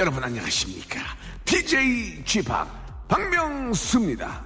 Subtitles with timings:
[0.00, 0.98] 여러분 안녕하십니까?
[1.44, 2.50] DJ Chip
[3.06, 4.42] 박명수입니다.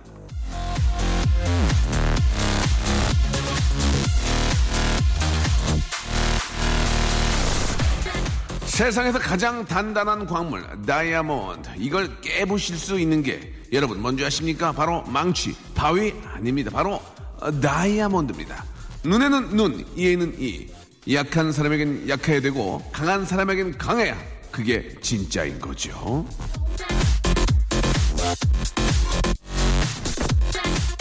[8.67, 14.73] 세상에서 가장 단단한 광물 다이아몬드 이걸 깨부실 수 있는 게 여러분 뭔지 아십니까?
[14.73, 16.73] 바로 망치 바위 아닙니다.
[16.73, 17.01] 바로
[17.39, 18.65] 어, 다이아몬드입니다.
[19.05, 20.67] 눈에는 눈, 이에는 이.
[21.13, 26.25] 약한 사람에겐 약해야 되고 강한 사람에겐 강해야 그게 진짜인 거죠.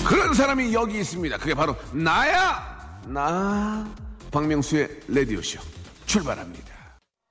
[0.04, 1.38] 그런 사람이 여기 있습니다.
[1.38, 3.00] 그게 바로 나야.
[3.06, 3.88] 나
[4.32, 5.60] 박명수의 라디오쇼
[6.08, 6.74] 출발합니다.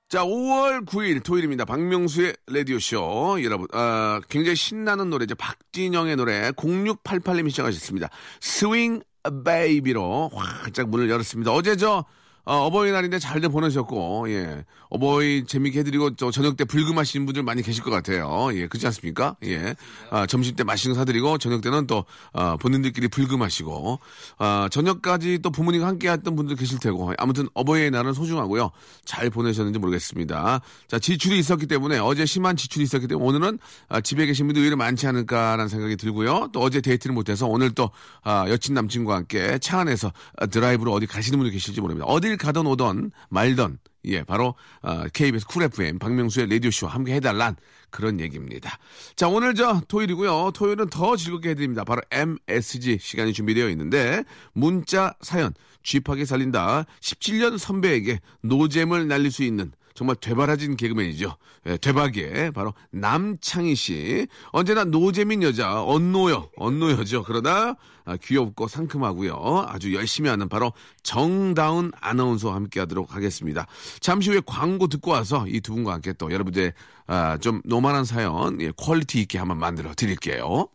[0.07, 1.65] 자, 5월 9일 토요일입니다.
[1.65, 3.43] 박명수의 라디오쇼.
[3.43, 5.35] 여러분, 아, 굉장히 신나는 노래죠.
[5.35, 8.07] 박진영의 노래 0688님이 시작하셨습니다.
[8.39, 9.01] 스윙
[9.43, 11.51] 베이비로 활짝 문을 열었습니다.
[11.51, 12.05] 어제 저
[12.45, 14.65] 어, 버이날인데 잘들 보내셨고, 예.
[14.89, 18.49] 어버이 재밌게 해드리고, 저 저녁 때 불금하시는 분들 많이 계실 것 같아요.
[18.53, 19.37] 예, 그렇지 않습니까?
[19.45, 19.75] 예.
[20.11, 23.99] 아, 점심 때 맛있는 거 사드리고, 저녁 때는 또, 아, 본인들끼리 불금하시고,
[24.39, 28.71] 아, 저녁까지 또 부모님과 함께 했던 분들 계실 테고, 아무튼 어버이의 날은 소중하고요.
[29.05, 30.61] 잘 보내셨는지 모르겠습니다.
[30.87, 34.75] 자, 지출이 있었기 때문에, 어제 심한 지출이 있었기 때문에, 오늘은 아, 집에 계신 분들이 의외로
[34.75, 36.49] 많지 않을까라는 생각이 들고요.
[36.51, 37.89] 또 어제 데이트를 못해서 오늘 또,
[38.21, 42.05] 아, 여친 남친과 함께 차 안에서 아, 드라이브로 어디 가시는 분들 계실지 모릅니다.
[42.05, 47.55] 어딜 가던 오던 말던 예 바로 어, KBS Cool FM 박명수의 라디오 쇼 함께 해달란
[47.89, 48.77] 그런 얘기입니다.
[49.15, 50.51] 자 오늘 저 토요일이고요.
[50.53, 51.83] 토요일은 더 즐겁게 해드립니다.
[51.83, 54.23] 바로 MSG 시간이 준비되어 있는데
[54.53, 61.35] 문자 사연 쥐파게 살린다 17년 선배에게 노잼을 날릴 수 있는 정말 되바라진 개그맨이죠.
[61.67, 64.27] 예, 되박의 바로 남창희 씨.
[64.51, 67.23] 언제나 노잼인 여자 언노여, 언노여죠.
[67.23, 69.65] 그러나 아, 귀엽고 상큼하고요.
[69.67, 70.73] 아주 열심히 하는 바로
[71.03, 73.65] 정다운 아나운서와 함께하도록 하겠습니다.
[74.01, 76.73] 잠시 후에 광고 듣고 와서 이 두 분과 함께 또 여러분들의
[77.07, 80.67] 아, 좀 normal한 사연 예, 퀄리티 있게 한번 만들어 드릴게요.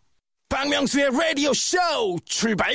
[0.48, 1.76] 박명수의 라디오 쇼
[2.24, 2.72] 출발!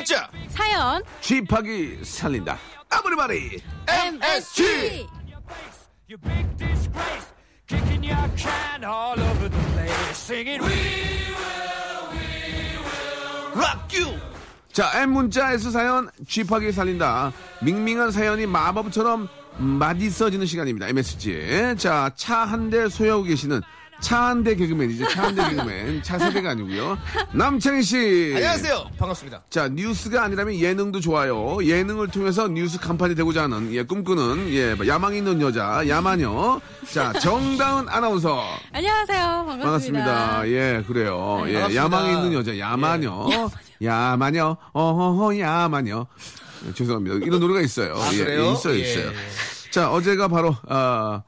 [0.00, 2.56] 문자 사연 쥐파기 살린다.
[3.86, 5.06] MSG
[10.12, 10.74] singing We
[13.54, 14.18] 락큐
[14.72, 17.32] 자, M 문자에서 사연 쥐파기 살린다.
[17.62, 19.28] 밍밍한 사연이 마법처럼
[19.58, 20.88] 맛있어지는 시간입니다.
[20.88, 21.74] MSG.
[21.76, 23.60] 자, 차 한 대 소유하고 계시는
[24.00, 25.08] 차한대 개그맨이죠.
[25.08, 26.02] 차한대 개그맨.
[26.02, 26.98] 차세 대가 아니고요.
[27.32, 28.32] 남창희 씨.
[28.34, 31.58] 안녕하세요 반갑습니다 자, 뉴스가 아니라면 예능도 좋아요.
[31.62, 36.60] 예능을 통해서 뉴스 간판이 되고자 하는, 예, 꿈꾸는, 예, 야망 있는 여자, 야마녀.
[36.92, 38.42] 자, 정다은 아나운서.
[38.72, 39.64] 안녕하세요 반갑습니다.
[39.64, 40.48] 반갑습니다.
[40.48, 41.42] 예, 그래요.
[41.46, 41.74] 예, 반갑습니다.
[41.74, 43.28] 야망 있는 여자, 야마녀.
[43.82, 46.06] 야마녀, 어허허, 야마녀.
[46.66, 47.16] 예, 죄송합니다.
[47.26, 47.94] 이런 노래가 있어요.
[47.96, 48.46] 아, 예, 그래요?
[48.48, 49.06] 예, 있어요, 예, 있어요.
[49.08, 49.70] 예.
[49.70, 51.22] 자, 어제가 바로, 아,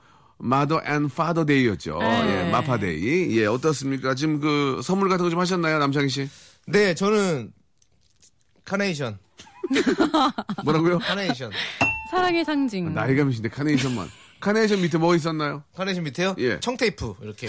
[0.44, 1.98] Mother and Father Day였죠.
[2.00, 2.46] 네.
[2.46, 3.38] 예, 마파데이.
[3.38, 4.14] 예, 어떻습니까?
[4.16, 6.28] 지금 그 선물 같은 거 좀 하셨나요, 남창희 씨?
[6.66, 7.52] 네 저는
[8.64, 9.18] 카네이션
[10.64, 10.98] 뭐라고요?
[10.98, 11.50] 카네이션
[12.10, 12.92] 사랑의 상징.
[12.92, 14.08] 나이가 몇인데 카네이션만.
[14.40, 15.62] 카네이션 밑에 뭐 있었나요?
[15.76, 16.58] 카네이션 밑에요 예.
[16.58, 17.48] 청테이프 이렇게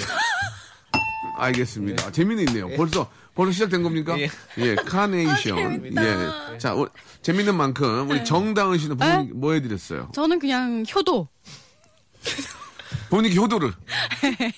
[1.37, 2.11] 알겠습니다.
[2.11, 2.69] 재미는 있네요.
[2.77, 4.15] 벌써 벌써 시작된 겁니까?
[4.19, 4.29] 예.
[4.59, 5.97] 예, 카네이션.
[5.97, 6.51] 아.
[6.53, 6.57] 예.
[6.59, 6.89] 자, 우리,
[7.23, 10.11] 재밌는 만큼 우리 정다은 씨는 부모님 뭐 해드렸어요?
[10.13, 11.27] 저는 그냥 효도.
[13.13, 13.71] 본인이 효도를.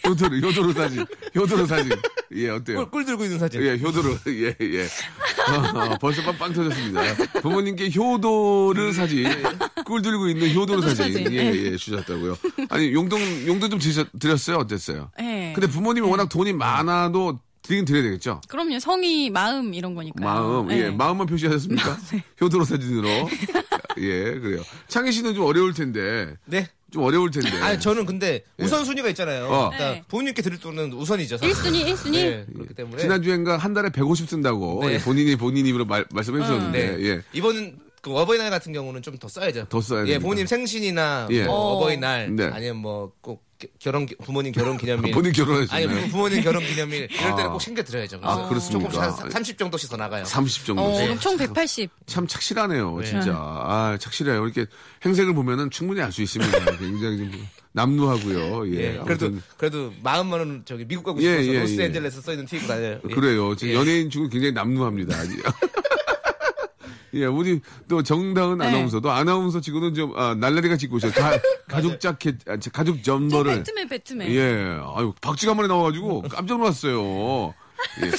[0.08, 1.06] 효도를, 효도로 사진.
[1.36, 1.92] 효도로 사진.
[2.36, 2.78] 예, 어때요?
[2.78, 4.18] 꿀, 꿀 들고 있는 사진 예, 효도를.
[4.28, 4.84] 예, 예.
[4.86, 7.02] 어, 어, 벌써 빵, 빵 터졌습니다.
[7.42, 9.26] 부모님께 효도를 사진.
[9.86, 11.24] 꿀 들고 있는 효도를 효도 사진.
[11.26, 11.34] 사진.
[11.34, 12.38] 예, 예, 주셨다고요.
[12.70, 14.56] 아니, 용돈, 용돈 좀 드셨, 드렸어요?
[14.60, 15.12] 어땠어요?
[15.20, 15.52] 예.
[15.54, 18.40] 근데 부모님이 워낙 돈이 많아도 드리긴 드려야 되겠죠?
[18.48, 20.26] 그럼요 성의 마음 이런 거니까요.
[20.26, 20.90] 마음, 예, 예.
[20.92, 21.98] 마음만 표시하셨습니까?
[22.40, 23.10] 효도로 사진으로.
[23.98, 24.62] 예, 그래요.
[24.88, 26.36] 창희 씨는 좀 어려울 텐데.
[26.46, 27.50] 네 좀 어려울 텐데.
[27.62, 29.70] 아니 저는 근데 우선순위가 있잖아요 어.
[29.70, 30.04] 그러니까 네.
[30.08, 31.54] 부모님께 드릴 돈은 우선이죠 사실.
[31.54, 32.12] 1순위 1순위.
[32.14, 34.94] 네, 그렇기 때문에 지난주엔가 한 달에 150 쓴다고 네.
[34.94, 37.04] 예, 본인이 본인 입으로 말, 말씀해 주셨는데, 네.
[37.06, 37.22] 예.
[37.34, 39.66] 이번 그 어버이날 같은 경우는 좀 더 써야죠.
[39.70, 40.20] 더 써야 예, 됩니다.
[40.22, 41.44] 부모님 생신이나 예.
[41.44, 42.46] 뭐 어버이날 네.
[42.46, 43.44] 아니면 뭐 꼭
[43.80, 45.90] 결혼 부모님 결혼 기념일 본인 결혼하시나요?
[45.90, 47.36] 아니 부- 부모님 결혼 기념일 이럴 아.
[47.36, 48.20] 때는 꼭 챙겨 드려야죠.
[48.22, 48.90] 아, 그렇습니까?
[48.92, 50.26] 조금씩 한30 정도씩 더 나가요.
[50.26, 50.82] 30 정도.
[50.82, 51.90] 어, 그럼 총 180.
[52.06, 53.06] 참 착실하네요, 네.
[53.06, 53.32] 진짜.
[53.34, 54.44] 아, 착실해요.
[54.46, 54.66] 이렇게
[55.06, 56.52] 행색을 보면은 충분히 알 수 있습니다.
[56.78, 58.74] 굉장히 좀 남루하고요.
[58.76, 58.96] 예.
[58.96, 59.00] 예.
[59.04, 63.00] 그래도 그래도 마음만은 저기 미국 가고 예, 싶어서 예, 로스앤젤레스 써 있는 티 입고 다녀요.
[63.10, 63.14] 예.
[63.14, 63.56] 그래요.
[63.56, 63.78] 지금 예.
[63.78, 65.16] 연예인 중은 굉장히 남루합니다.
[67.16, 68.68] 예, 우리 또 정다은 네.
[68.68, 71.12] 아나운서도 아나운서 치고는 좀 아, 날라리 같이 입고 있어요.
[71.14, 71.32] 가,
[71.68, 73.56] 가죽 자켓, 아, 가죽 점퍼를.
[73.58, 74.32] 배트맨 배트맨.
[74.32, 77.54] 예, 아유 박쥐가 한 마리 나와가지고 깜짝 놀랐어요.
[78.04, 78.12] 예,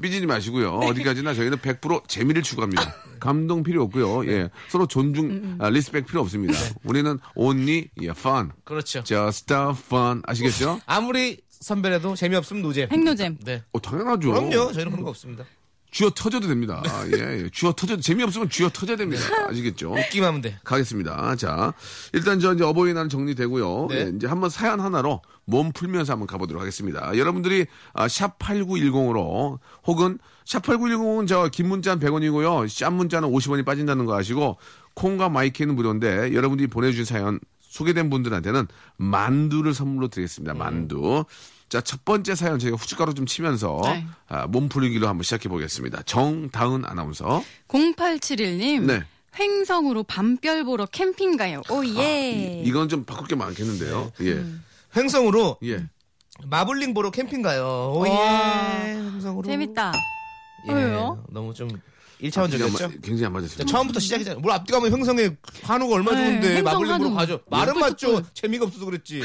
[0.00, 0.70] 삐지지 마시고요.
[0.74, 2.94] 어디까지나 저희는 100% 재미를 추구합니다.
[3.18, 4.26] 감동 필요 없고요.
[4.30, 6.54] 예, 서로 존중, 아, respect 필요 없습니다.
[6.84, 9.02] 우리는 only 예, fun, 그렇죠.
[9.02, 10.80] just have fun 아시겠죠?
[10.86, 12.88] 아무리 선배라도 재미없으면 노잼.
[12.92, 13.38] 핵노잼.
[13.44, 13.64] 네.
[13.72, 14.30] 어, 당연하죠.
[14.30, 14.72] 그럼요.
[14.72, 15.44] 저희는 그런 거 없습니다.
[15.90, 16.82] 쥐어 터져도 됩니다.
[17.14, 17.50] 예, 예.
[17.52, 19.22] 쥐어 터져 재미없으면 쥐어 터져야 됩니다.
[19.48, 19.92] 아시겠죠?
[19.92, 20.58] 웃기만 하면 돼.
[20.64, 21.36] 가겠습니다.
[21.36, 21.72] 자,
[22.12, 23.86] 일단 저 이제 어버이날 정리되고요.
[23.88, 23.96] 네.
[23.96, 27.16] 예, 이제 한번 사연 하나로 몸 풀면서 한번 가보도록 하겠습니다.
[27.16, 32.68] 여러분들이 아, 샵 8910으로 혹은 샵 8910은 저 긴 문자는 100원이고요.
[32.68, 34.58] 샵 문자는 50원이 빠진다는 거 아시고
[34.94, 40.54] 콩과 마이크는 무료인데 여러분들이 보내주신 사연 소개된 분들한테는 만두를 선물로 드리겠습니다.
[40.54, 41.24] 만두.
[41.68, 44.06] 자, 첫 번째 사연 저희가 후춧가루 좀 치면서 네.
[44.28, 46.02] 아, 몸 풀기로 한번 시작해 보겠습니다.
[46.02, 47.44] 정다은 아나운서.
[47.68, 48.82] 0871님.
[48.86, 49.02] 네.
[49.38, 51.62] 횡성으로 밤별 보러 캠핑 가요.
[51.70, 52.60] 오 예.
[52.62, 54.10] 이- 이건 좀 바꿀 게 많겠는데요.
[54.22, 54.44] 예.
[54.96, 55.84] 횡성으로 예.
[56.44, 57.92] 마블링 보러 캠핑 가요.
[57.96, 58.10] 오예.
[58.10, 58.78] 와.
[58.86, 59.46] 횡성으로.
[59.46, 59.92] 재밌다.
[60.68, 60.72] 예.
[60.72, 61.22] 왜요?
[61.30, 61.68] 너무 좀
[62.18, 62.82] 굉장히 안 1차원적이었죠.
[62.82, 63.64] 맞- 굉장히 안 맞았습니다.
[63.70, 64.40] 처음부터 시작이잖아요.
[64.40, 65.30] 뭘 앞뒤 가면 횡성에
[65.62, 67.14] 한우가 얼마 네, 좋은데 횡성 마블링 보러 한우.
[67.14, 67.40] 가죠.
[67.50, 67.78] 말은.
[67.78, 68.22] 맞죠.
[68.34, 69.22] 재미가 없어서 그랬지.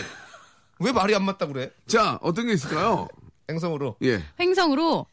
[0.84, 1.72] 왜 말이 안 맞다 그래?
[1.88, 3.08] 자, 어떤 게 있을까요?
[3.50, 3.96] 횡성으로.
[4.04, 4.22] 예.
[4.40, 5.06] 횡성으로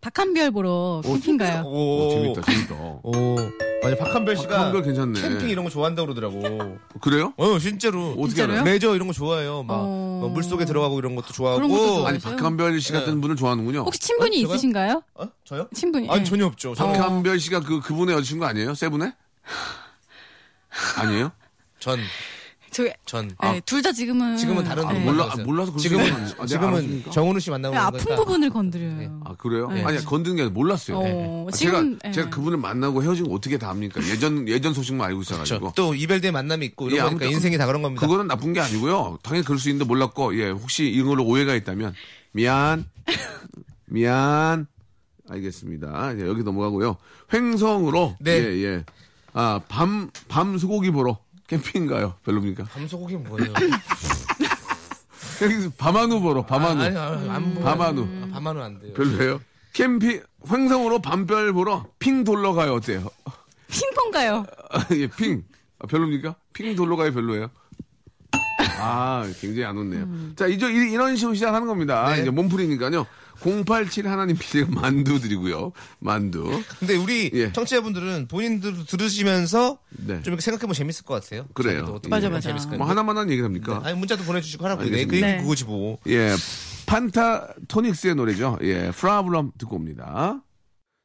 [0.00, 1.62] 박한별 보러 캠핑 가요.
[1.66, 2.74] 오, 어, 재밌다, 재밌다.
[3.02, 3.36] 오.
[3.82, 3.96] 맞아.
[3.96, 5.20] 박한별 씨가 박한별 괜찮네.
[5.20, 6.78] 캠핑 이런 거 좋아한다고 그러더라고.
[7.00, 7.32] 그래요?
[7.36, 8.10] 어, 진짜로.
[8.12, 8.60] 어떻게 진짜로요?
[8.60, 8.72] 알아요?
[8.72, 9.64] 레저 이런 거 좋아해요.
[9.64, 10.18] 막 어.
[10.20, 11.58] 뭐 물속에 들어가고 이런 것도 좋아하고.
[11.58, 12.06] 그런 것도 좋아해요.
[12.06, 12.18] 아니?
[12.20, 13.80] 박한별 씨 같은 분을 좋아하는군요.
[13.80, 14.54] 혹시 친분이 어, 제가요?
[14.54, 15.02] 있으신가요?
[15.14, 15.24] 어?
[15.44, 15.68] 저요?
[15.74, 16.08] 친분이.
[16.10, 16.24] 아니 예.
[16.24, 16.74] 전혀 없죠.
[16.76, 18.74] 저는 박한별 씨가 그, 그분의 여자친구 아니에요?
[18.74, 19.12] 세븐에?
[20.96, 21.32] 아니에요?
[21.80, 21.98] 전,
[22.70, 23.30] 저, 전.
[23.42, 24.36] 네, 둘 다 지금은.
[24.36, 25.00] 지금은 다른 아, 네.
[25.04, 25.28] 몰라.
[25.30, 27.10] 아, 몰라서 그럴 수 지금은 아, 지금은 알았으니까.
[27.10, 28.24] 정은우 씨 만나고 네, 있는 아픈 거니까.
[28.24, 28.94] 부분을 건드려요.
[28.96, 29.10] 네.
[29.24, 29.68] 아, 그래요?
[29.70, 29.82] 네.
[29.84, 30.98] 아니, 건드는 게 아니라 몰랐어요.
[30.98, 32.12] 어, 아, 지금, 제가, 예.
[32.12, 34.00] 제가 그분을 만나고 헤어진 거 어떻게 다 압니까?
[34.08, 35.60] 예전, 예전 소식만 알고 있어가지고.
[35.60, 35.72] 그렇죠.
[35.76, 38.00] 또 이별된 만남이 있고 예, 이런 거니까 아무튼 인생이 다 그런 겁니다.
[38.06, 39.18] 그거는 나쁜 게 아니고요.
[39.22, 41.94] 당연히 그럴 수 있는데 몰랐고, 예, 혹시 이걸로 오해가 있다면,
[42.32, 42.84] 미안,
[43.86, 44.66] 미안.
[45.30, 46.18] 알겠습니다.
[46.18, 46.96] 예, 여기 넘어가고요.
[47.32, 48.32] 횡성으로, 네.
[48.32, 48.84] 예, 예.
[49.34, 52.14] 아, 밤, 밤 소고기 보러 캠핑 가요.
[52.24, 52.64] 별로입니까?
[52.64, 53.52] 밤소고기 뭐예요?
[55.42, 56.80] 여기서 밤한우 보러, 밤한우.
[56.82, 57.64] 아, 아니, 아니, 안 보여요.
[57.64, 58.02] 밤한우.
[58.22, 58.92] 아, 밤한우 안 돼요.
[58.94, 59.40] 별로예요?
[59.72, 62.74] 캠핑, 횡성으로 밤별 보러 핑 돌러 가요.
[62.74, 63.08] 어때요?
[63.68, 64.44] 핑퐁 가요.
[64.70, 65.44] 아, 예, 핑.
[65.78, 66.34] 아, 별로입니까?
[66.52, 67.12] 핑 돌러 가요.
[67.12, 67.50] 별로예요?
[68.78, 70.34] 아, 굉장히 안 웃네요.
[70.36, 72.14] 자, 이제 이- 이런 식으로 시작하는 겁니다.
[72.14, 72.22] 네.
[72.22, 73.06] 이제 몸풀이니까요.
[73.40, 75.70] 087 하나님 피디가 만두 드리고요.
[76.00, 76.60] 만두.
[76.80, 77.52] 근데 우리 예.
[77.52, 80.14] 청취자분들은 본인들 들으시면서 네.
[80.22, 81.46] 좀 이렇게 생각해보면 재밌을 것 같아요.
[81.54, 81.84] 그래요.
[81.84, 82.48] 어떻게 맞아, 맞아.
[82.48, 82.88] 재밌을 것 뭐.
[82.88, 83.80] 하나만 한 얘기 합니까?
[83.84, 84.98] 아니 문자도 보내주시고 하라고 네, 그.
[84.98, 85.40] 얘기 네.
[85.40, 85.98] 그거지 뭐.
[86.08, 86.34] 예,
[86.86, 88.58] 판타토닉스의 노래죠.
[88.62, 90.40] 예, 프라블럼 듣고 옵니다.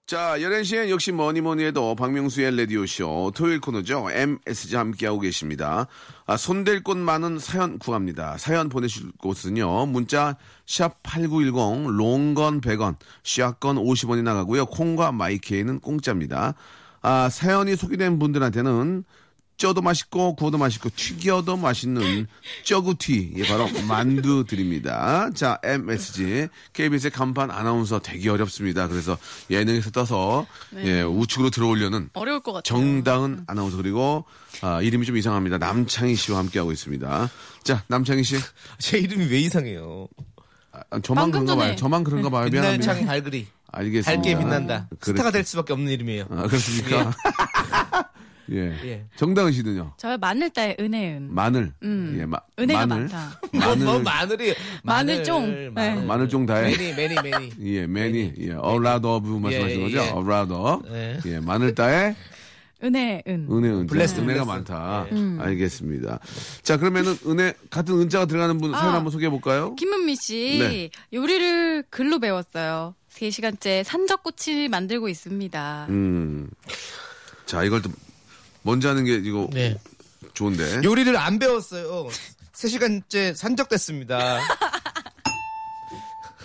[0.06, 4.10] 자, 11시엔 역시 뭐니 뭐니 해도 박명수의 라디오쇼 토요일 코너죠.
[4.12, 5.88] MSG 함께하고 계십니다.
[6.26, 8.38] 아, 손댈 곳 많은 사연 구합니다.
[8.38, 9.86] 사연 보내실 곳은요.
[9.86, 10.36] 문자
[10.66, 14.66] 샵8910 롱건 100원, 샷건 50원이 나가고요.
[14.66, 16.56] 콩과 마이케이는 공짜입니다.
[17.02, 19.06] 아, 사연이 소개된 분들한테는
[19.58, 22.28] 쪄도 맛있고 구워도 맛있고 튀겨도 맛있는
[22.64, 25.30] 쪄구튀 예 바로 만두 드립니다.
[25.36, 28.88] 자 MSG KBS의 간판 아나운서 되게 어렵습니다.
[28.88, 29.18] 그래서
[29.50, 30.46] 예능에서 떠서
[30.78, 32.64] 예 우측으로 들어오려는 어려울 것 같아요.
[32.64, 34.26] 정다은 아나운서 그리고
[34.62, 35.58] 아, 이름이 좀 이상합니다.
[35.60, 37.30] 남창희 씨와 함께하고 있습니다.
[37.64, 38.36] 자 남창희 씨
[38.80, 40.08] 제 이름이 왜 이상해요?
[40.72, 41.76] 아, 저만 방금 그런가 봐요.
[41.76, 42.50] 저만 그런가 봐요.
[42.50, 42.82] 미안합니다.
[42.82, 43.48] 빛날 창 밝을 희.
[43.76, 44.12] 알겠습니다.
[44.12, 44.88] 밝게 빛난다.
[45.00, 45.14] 그래.
[45.14, 46.26] 스타가 될 수밖에 없는 이름이에요.
[46.30, 47.12] 아, 그렇습니까?
[48.52, 48.76] 예.
[48.86, 49.06] 예.
[49.16, 49.94] 정다은 씨는요?
[49.98, 51.34] 저요 많을 다에 은혜 은.
[51.34, 51.74] 마늘.
[51.84, 52.18] 음.
[52.20, 53.04] 예, 마, 은혜가 마늘.
[53.08, 53.40] 많다.
[53.54, 53.86] 마늘.
[53.86, 55.42] 뭐 마늘이 마늘종.
[55.74, 56.06] 마늘, 네.
[56.06, 56.76] 마늘 종 다해.
[56.76, 57.52] many many many.
[57.76, 59.98] 예, many, 예, a lot of 말씀하신 예, 거죠?
[59.98, 60.10] 예.
[60.10, 60.82] a lot of.
[60.92, 61.20] 예.
[61.26, 62.16] 예, 많을 다에
[62.84, 63.48] 은혜 은.
[63.50, 63.92] 은혜, 은자.
[63.94, 64.44] 블레스, 은혜가.
[64.44, 65.08] 많다.
[65.14, 65.38] 음.
[65.40, 66.20] 알겠습니다.
[66.64, 68.94] 자, 그러면은 은혜, 같은 은자가 들어가는 분 사연 아.
[68.96, 69.74] 한번 소개해 볼까요?
[69.76, 70.90] 김은미 씨 네.
[71.14, 72.94] 요리를 글로 배웠어요.
[73.08, 75.86] 3 시간째 산적꼬치 만들고 있습니다.
[75.90, 76.50] 음.
[77.46, 77.90] 자, 이걸 또
[78.64, 79.78] 먼저 하는 게 이거 네.
[80.34, 80.82] 좋은데.
[80.84, 82.10] 요리를 안 배웠어요.
[82.54, 84.40] 3시간째 산적됐습니다.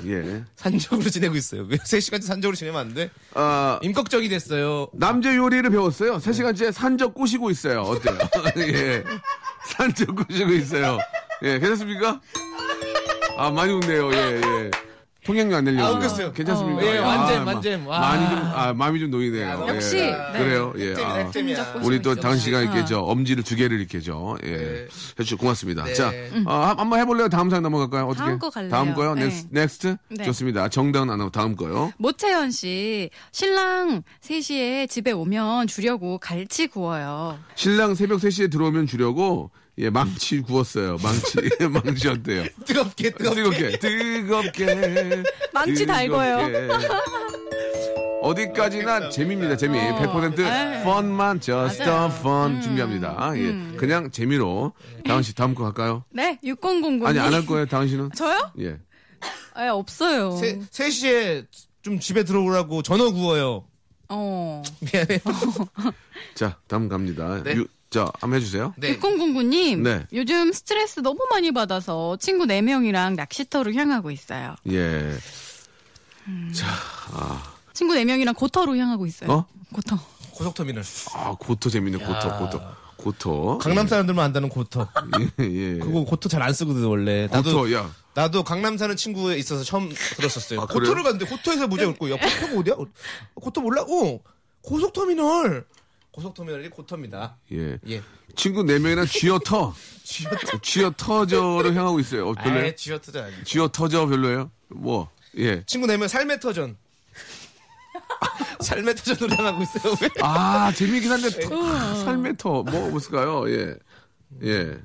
[0.06, 0.44] 예.
[0.56, 1.66] 산적으로 지내고 있어요.
[1.68, 3.10] 왜 3시간째 산적으로 지내면 안 돼?
[3.34, 4.88] 아, 임꺽정이 됐어요.
[4.92, 6.18] 남자 요리를 배웠어요.
[6.18, 7.80] 3시간째 산적 꼬시고 있어요.
[7.82, 8.16] 어때요?
[8.58, 9.02] 예.
[9.66, 10.98] 산적 꼬시고 있어요.
[11.42, 12.20] 예, 괜찮습니까?
[13.36, 14.12] 아, 많이 웃네요.
[14.12, 14.70] 예, 예.
[15.28, 15.84] 통행료 안 내려고.
[15.86, 16.32] 아, 웃겼어요.
[16.32, 16.80] 괜찮습니까?
[16.80, 16.86] 어.
[16.86, 17.86] 예, 아, 완전, 마- 완전.
[17.86, 18.00] 와.
[18.00, 19.66] 많이 좀, 아, 마음이 좀 놓이네요.
[19.68, 20.06] 역시, 예.
[20.32, 20.38] 네.
[20.38, 20.72] 그래요.
[20.78, 20.88] 예.
[20.94, 21.14] 핵잼이다, 아.
[21.16, 21.74] 핵잼이야.
[21.82, 22.84] 우리 또 다은 씨가 이렇게 어.
[22.86, 24.88] 저 엄지를 두 개를 이렇게 저, 예.
[25.20, 25.84] 해주셔 고맙습니다.
[25.84, 25.92] 네.
[25.92, 26.10] 자,
[26.46, 27.28] 어, 한- 한번 해볼래요?
[27.28, 28.06] 다음 사연 넘어갈까요?
[28.06, 28.24] 어떻게?
[28.24, 28.70] 다음 거 갈래요.
[28.70, 29.14] 다음 거요?
[29.14, 29.24] 네.
[29.26, 29.96] nex, next?
[30.08, 30.24] 네.
[30.24, 30.68] 좋습니다.
[30.70, 31.92] 정다은 아나운서 다음 거요.
[31.98, 37.38] 모채연 씨, 신랑 3시에 집에 오면 주려고 갈치 구워요.
[37.54, 40.96] 신랑 새벽 3시에 들어오면 주려고, 예, 망치 구웠어요.
[41.02, 41.38] 망치,
[41.70, 42.44] 망치 어때요?
[42.64, 43.78] 뜨겁게, 뜨겁게.
[43.78, 45.22] 뜨겁게, 뜨겁게.
[45.54, 46.38] 망치 달궈요.
[48.22, 49.78] 어디까지나 재미입니다, 재미.
[49.78, 49.96] 어.
[50.00, 50.82] 100% 에이.
[50.84, 52.06] 펀만, just a 맞아요.
[52.06, 52.10] 음.
[52.18, 53.32] fun 준비합니다.
[53.36, 53.76] 예.
[53.76, 54.72] 그냥 재미로.
[55.06, 56.04] 다은 씨, 다음 거 갈까요?
[56.10, 57.06] 네, 6009님.
[57.06, 58.10] 아니, 안 할 거예요, 다은 씨는?
[58.16, 58.50] 저요?
[58.58, 58.78] 예.
[59.54, 60.36] 아, 없어요.
[60.36, 61.46] 세, 3시에
[61.82, 63.64] 좀 집에 들어오라고 전어 구워요.
[64.08, 64.62] 어.
[64.80, 65.20] 미안해요.
[66.34, 67.40] 자, 다음 갑니다.
[67.44, 67.54] 네.
[67.54, 68.74] 유- 자, 한번 해주세요.
[68.76, 68.98] 네.
[68.98, 70.06] 6009님, 네.
[70.12, 74.56] 요즘 스트레스 너무 많이 받아서 친구 4명이랑 낚시터로 향하고 있어요.
[74.70, 75.14] 예.
[77.72, 79.32] 친구 4명이랑 고터로 향하고 있어요.
[79.32, 79.46] 어?
[79.72, 79.98] 고터.
[80.32, 80.84] 고속터미널.
[81.14, 82.60] 아, 고토 재밌네, 고토, 고토.
[82.96, 83.58] 고토.
[83.58, 84.86] 강남 사람들만 안다는 고터.
[85.40, 85.78] 예, 예.
[85.78, 87.26] 그거 고터 잘 안 쓰거든, 원래.
[87.28, 87.90] 나도, 야.
[88.14, 90.60] 나도 강남 사는 친구에 있어서 처음 들었었어요.
[90.60, 90.80] 아, 그래요?
[90.90, 92.74] 고터를 갔는데 고터에서 무제 웃고, 야, 고터가 어디야?
[92.74, 92.86] 어,
[93.40, 93.82] 고터 몰라?
[93.82, 94.18] 어,
[94.62, 95.64] 고속터미널.
[96.18, 97.36] 고속터미널이 고터입니다.
[97.52, 97.78] 예.
[97.88, 98.02] 예.
[98.34, 99.72] 친구 4명이랑 쥐어터.
[100.02, 100.60] 쥐어터.
[100.60, 102.30] 쥐어터저로 향하고 있어요.
[102.30, 102.68] 어, 별로예요?
[102.68, 103.44] 아, 쥐어터자 아니.
[103.44, 104.50] 쥐어터저 별로예요?
[104.68, 105.62] 뭐, 예.
[105.64, 106.76] 친구 내면 삶의 터전.
[108.60, 109.94] 삶의 터전으로 향하고 있어요.
[110.02, 110.08] 왜?
[110.20, 113.48] 아, 재미있긴 한데, 터, 삶의 터, 뭐, 없을까요?
[113.50, 113.76] 예.
[114.42, 114.76] 예.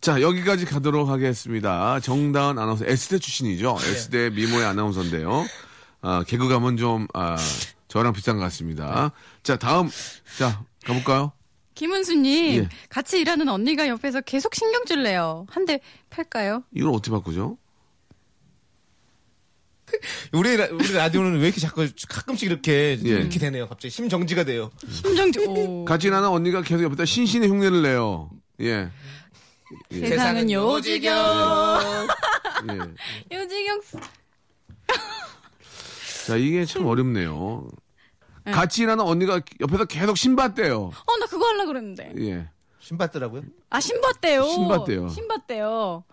[0.00, 1.98] 자, 여기까지 가도록 하겠습니다.
[1.98, 3.78] 정다은 아나운서, S대 출신이죠.
[3.82, 5.44] S대 미모의 아나운서인데요.
[6.02, 7.36] 아, 개그감은 좀, 아,
[7.88, 9.12] 저랑 비슷한 것 같습니다.
[9.42, 9.88] 자, 다음,
[10.38, 11.32] 자, 가볼까요?
[11.74, 12.68] 김은수님, 예.
[12.88, 15.46] 같이 일하는 언니가 옆에서 계속 신경질 내요.
[15.48, 15.80] 한 대
[16.10, 16.64] 팔까요?
[16.74, 17.56] 이걸 어떻게 바꾸죠?
[20.32, 23.08] 우리, 라- 우리 라디오는 왜 이렇게 자꾸 가끔씩 이렇게, 예.
[23.08, 23.66] 이렇게 되네요.
[23.68, 24.70] 갑자기 심정지가 돼요.
[24.90, 25.84] 심정지, 오.
[25.86, 28.28] 같이 나는 언니가 계속 옆에다 신신의 흉내를 내요.
[28.60, 28.90] 예.
[29.90, 31.14] 세상은 요지경.
[32.70, 32.78] 예.
[33.36, 33.80] 요지경.
[36.28, 37.66] 자, 이게 참 어렵네요.
[38.44, 40.76] 같이 일하는 언니가 옆에서 계속 신받대요.
[40.84, 42.12] 어, 나 그거 하려고 그랬는데.
[42.20, 42.48] 예.
[42.80, 43.42] 신받더라고요.
[43.70, 44.44] 아, 신받대요.
[44.44, 45.08] 신받대요.
[45.08, 46.04] 신받대요.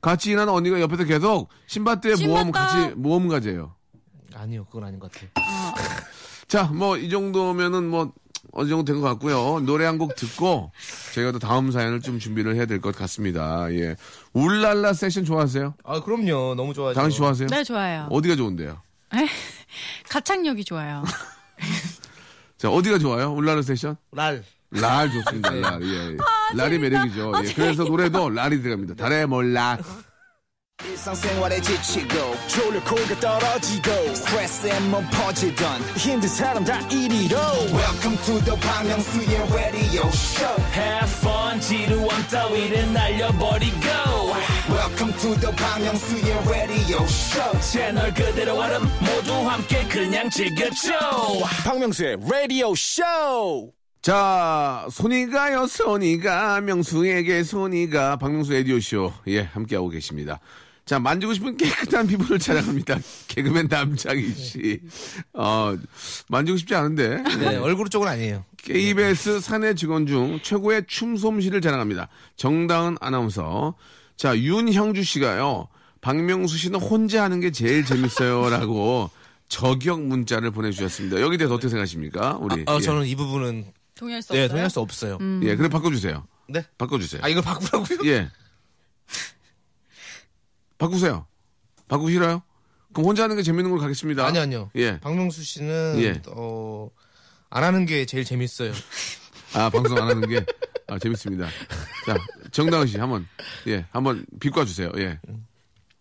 [0.00, 2.50] 같이 일하는 언니가 옆에서 계속 신받대 모험.
[2.52, 3.74] 같이 모험 가재요.
[4.34, 5.30] 아니요, 그건 아닌 것 같아요.
[6.48, 8.12] 자, 뭐 이 정도면은 뭐
[8.52, 9.60] 어느 정도 된 것 같고요.
[9.60, 10.72] 노래 한 곡 듣고
[11.14, 13.72] 저희가 또 다음 사연을 좀 준비를 해야 될 것 같습니다.
[13.74, 13.94] 예.
[14.32, 15.74] 울랄라 세션 좋아하세요?
[15.84, 16.54] 아, 그럼요.
[16.56, 16.98] 너무 좋아하죠.
[17.00, 17.48] 당신 좋아하세요?
[17.48, 18.08] 네, 좋아요.
[18.10, 18.80] 어디가 좋은데요?
[20.08, 21.04] 가창력이 좋아요.
[22.58, 23.32] 자, 어디가 좋아요?
[23.32, 23.96] 울랄라 세션?
[24.12, 24.44] 랄.
[24.70, 25.50] 랄 좋습니다.
[25.50, 25.82] 랄.
[25.82, 26.12] 예.
[26.12, 26.16] 예.
[26.54, 27.32] 랄이 매력이죠.
[27.44, 27.52] 예.
[27.52, 28.94] 그래서 노래도 랄이 들어갑니다.
[28.94, 29.78] 달에 몰라.
[30.84, 37.36] 일상생활에 지치고, 졸려 코가 떨어지고, 스트레스에 몸 퍼지던, 힘든 사람 다 이리로.
[37.72, 43.78] welcome to the Bang Myung-soo's radio show Have fun 지루함 따위를 날려버리고
[44.70, 50.92] welcome to the Myung-soo's radio show 채널 그대로 얼음 모두 함께 그냥 즐겨줘
[51.64, 59.12] 박명수의 radio show 자, 손이가요, 손이가, 명수에게 손이가, 박명수 라디오쇼.
[59.28, 60.40] 예, 함께하고 계십니다.
[60.84, 62.98] 자, 만지고 싶은 깨끗한 피부를 자랑합니다.
[63.28, 64.80] 개그맨 남창희 씨.
[65.34, 65.76] 어,
[66.28, 67.22] 만지고 싶지 않은데.
[67.38, 68.44] 네, 얼굴 쪽은 아니에요.
[68.56, 72.08] KBS 사내 직원 중 최고의 춤 솜씨를 자랑합니다.
[72.34, 73.76] 정다은 아나운서.
[74.22, 75.66] 자, 윤형주 씨가요.
[76.00, 78.50] 박명수 씨는 혼자 하는 게 제일 재밌어요.
[78.54, 79.10] 라고
[79.48, 81.20] 저격 문자를 보내주셨습니다.
[81.20, 82.36] 여기 대해서 어떻게 생각하십니까?
[82.40, 82.62] 우리.
[82.68, 82.80] 어, 예.
[82.80, 84.48] 저는 이 부분은, 동의할 수 네, 없어요.
[84.48, 85.18] 동의할 수 없어요.
[85.42, 86.24] 예, 그래 바꿔주세요.
[86.48, 86.64] 네.
[86.78, 87.20] 바꿔주세요.
[87.24, 87.98] 아, 이걸 바꾸라고요?
[88.12, 88.30] 예.
[90.78, 91.26] 바꾸세요.
[91.88, 92.44] 바꾸기 싫어요?
[92.92, 94.24] 그럼 혼자 하는 게 재밌는 걸로 가겠습니다.
[94.24, 94.70] 아니요, 아니요.
[94.76, 95.00] 예.
[95.00, 96.22] 박명수 씨는, 예.
[96.28, 96.90] 어,
[97.50, 98.70] 안 하는 게 제일 재밌어요.
[99.54, 100.44] 아, 방송 안 하는 게,
[100.88, 101.46] 아, 재밌습니다.
[102.06, 102.16] 자,
[102.50, 103.26] 정다은 씨, 한번,
[103.66, 104.90] 예, 한번 비꿔주세요.
[104.96, 105.18] 예.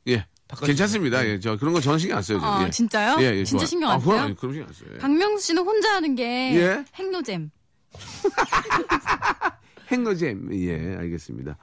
[0.07, 0.25] 예.
[0.65, 1.25] 괜찮습니다.
[1.25, 2.39] 예, 저, 그런 거 저는 신경 안 써요.
[2.41, 2.45] 저.
[2.45, 2.69] 아, 예.
[2.69, 3.17] 진짜요?
[3.21, 3.67] 예, 예, 진짜 좋아요.
[3.67, 4.25] 신경 안 아, 그럼, 써요?
[4.25, 4.89] 아니, 그럼 신경 안 써요.
[4.93, 4.97] 예.
[4.97, 6.23] 박명수 씨는 혼자 하는 게
[6.55, 6.85] 예?
[6.95, 7.51] 핵노잼.
[9.91, 10.49] 행거잼.
[10.53, 11.57] 예, 알겠습니다.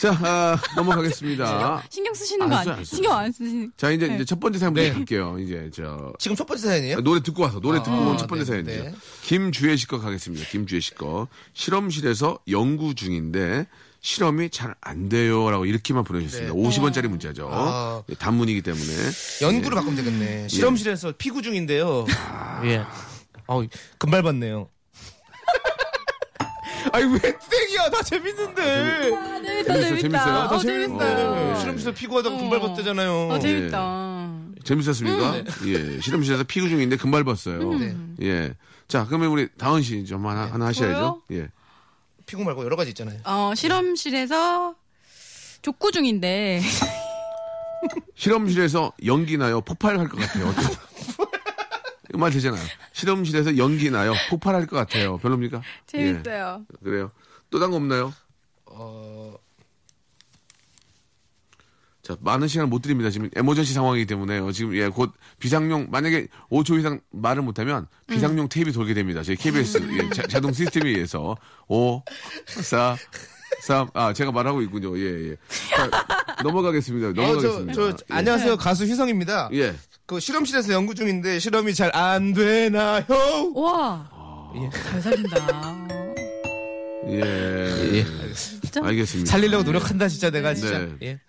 [0.00, 1.82] 자, 아, 넘어가겠습니다.
[1.90, 2.84] 신경 쓰시는 안거 써요, 아니에요?
[2.84, 3.72] 신경 안 쓰시는.
[3.76, 4.14] 자, 이제, 네.
[4.16, 4.92] 이제 첫 번째 사연부터 네.
[4.92, 5.38] 갈게요.
[5.38, 7.00] 이제, 저, 지금 첫 번째 사연이에요?
[7.00, 8.84] 노래 듣고 와서 노래 듣고 온 첫 번째 네, 사연이죠.
[8.84, 8.94] 네.
[9.22, 10.46] 김주혜 씨거 가겠습니다.
[10.48, 11.28] 김주혜 씨 거.
[11.54, 13.66] 실험실에서 연구 중인데
[14.02, 16.54] 실험이 잘 안 돼요 라고 이렇게만 보내주셨습니다.
[16.54, 16.58] 네.
[16.60, 17.48] 50원짜리 문자죠.
[17.52, 18.02] 아.
[18.08, 18.84] 예, 단문이기 때문에.
[19.42, 20.48] 연구를 바꾸면 되겠네.
[20.48, 22.06] 실험실에서 피구 중인데요.
[22.64, 22.84] 예.
[23.46, 23.66] 아우,
[23.98, 24.68] 금발 받네요.
[26.92, 27.84] 아니, 왜 땡이야?
[27.84, 28.62] 야, 다 재밌는데.
[29.14, 29.98] 아, 재밌다, 재밌어요, 재밌다.
[30.00, 30.34] 재밌어요?
[30.38, 31.04] 어, 다 재밌는데.
[31.06, 31.54] 재밌다.
[31.60, 32.38] 실험실에서 피고하다가 어.
[32.38, 33.28] 금발 벗대잖아요.
[33.28, 34.30] 어, 재밌다.
[34.64, 35.36] 재밌었습니까?
[35.66, 36.00] 예.
[36.00, 37.72] 실험실에서 피구 중인데 금발 봤어요.
[37.78, 37.96] 네.
[38.22, 38.54] 예.
[38.88, 41.22] 자, 그러면 우리 다은 씨 좀 하나, 하나 하셔야죠.
[41.32, 41.48] 예.
[42.26, 43.18] 피고 말고 여러 가지 있잖아요.
[43.24, 44.74] 어, 실험실에서
[45.62, 46.60] 족구 중인데
[48.14, 49.60] 실험실에서 연기 나요.
[49.62, 50.52] 폭발할 것 같아요.
[52.14, 52.62] 말 되잖아요.
[53.00, 54.12] 실험실에서 연기 나요.
[54.28, 55.16] 폭발할 것 같아요.
[55.18, 55.62] 별로입니까?
[55.86, 56.66] 재밌어요.
[56.70, 56.84] 예.
[56.84, 57.10] 그래요.
[57.50, 58.12] 또딴거 없나요?
[58.66, 59.34] 어,
[62.02, 63.08] 자, 많은 시간을 못 드립니다.
[63.10, 64.52] 지금 에머전시 상황이기 때문에요.
[64.52, 69.22] 지금 예, 곧 비상용 만약에 5초 이상 말을 못 하면 비상용 테이프 돌게 됩니다.
[69.22, 71.36] 저희 KBS 예, 자, 동 시스템에 의해서
[71.68, 72.02] 5,
[72.46, 72.96] 4,
[73.62, 73.88] 3.
[73.94, 74.96] 아, 제가 말하고 있군요.
[74.98, 75.36] 예, 예.
[75.74, 75.90] 자,
[76.42, 77.08] 넘어가겠습니다.
[77.08, 77.72] 어, 저, 넘어가겠습니다.
[77.72, 77.94] 저, 예.
[78.10, 78.56] 안녕하세요.
[78.56, 79.48] 가수 휘성입니다.
[79.54, 79.74] 예.
[80.10, 83.04] 그 실험실에서 연구 중인데 실험이 잘 안 되나요?
[83.54, 84.10] 와,
[84.72, 85.88] 잘 살린다.
[87.10, 88.04] 예.
[88.34, 88.84] 진짜?
[88.84, 89.30] 알겠습니다.
[89.30, 90.80] 살리려고 노력한다, 진짜 내가 진짜.
[90.80, 90.96] 네.
[91.02, 91.20] 예.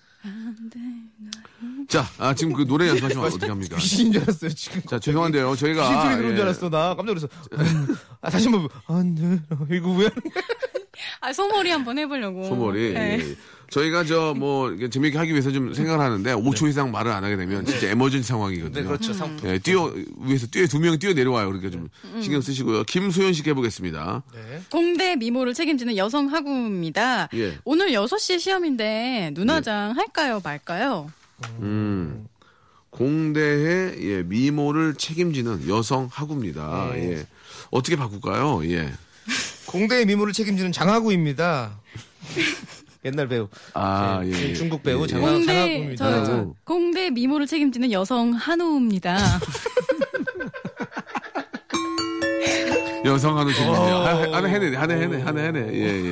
[1.87, 3.77] 자, 아, 지금 그 노래 연습하시면 어떻게 합니까?
[3.77, 4.81] 귀신인 줄 알았어요, 지금.
[4.89, 5.55] 자, 죄송한데요.
[5.55, 5.81] 저희가.
[5.83, 6.35] 귀신 소리 아, 들은 예.
[6.35, 6.95] 줄 알았어, 나.
[6.95, 7.27] 깜짝 놀랐어.
[8.21, 8.69] 아, 다시 한 번.
[8.87, 9.75] 안 돼.
[9.75, 10.09] 이거 왜?
[11.19, 12.45] 아, 소머리 한번 해보려고.
[12.45, 12.93] 소머리.
[12.93, 13.19] 네.
[13.19, 13.35] 예.
[13.69, 17.65] 저희가 저 뭐 재미있게 하기 위해서 좀 생각을 하는데 5초 이상 말을 안 하게 되면
[17.65, 18.81] 진짜 에머전시 상황이거든요.
[18.81, 19.13] 네, 그렇죠.
[19.13, 21.47] 상 예, 뛰어 위에서 뛰어 두 명이 뛰어 내려와요.
[21.47, 21.87] 그러니까 좀
[22.21, 22.83] 신경 쓰시고요.
[22.83, 24.23] 김소연 씨께 해보겠습니다.
[24.33, 24.61] 네.
[24.69, 27.29] 공대 미모를 책임지는 여성 학우입니다.
[27.33, 27.57] 예.
[27.63, 31.09] 오늘 6시 시험인데 눈화장 할까요, 말까요?
[31.61, 32.27] 음.
[32.89, 36.91] 공대의 예, 미모를 책임지는 여성 학우입니다.
[36.95, 37.25] 예.
[37.69, 38.69] 어떻게 바꿀까요?
[38.69, 38.91] 예.
[39.71, 41.79] 공대의 미모를 책임지는 장하구입니다.
[43.05, 43.47] 옛날 배우.
[43.73, 44.53] 아, 네, 예, 예.
[44.53, 46.23] 중국 배우 예, 장하, 공대, 장하구입니다.
[46.25, 46.53] 저.
[46.63, 49.17] 공대 미모를 책임지는 여성 한우입니다.
[53.05, 53.95] 여성 한우 재밌네요.
[53.95, 54.03] 어.
[54.05, 55.59] 하- 하나 해내, 하나 해내, 하나 해내.
[55.73, 56.11] 예,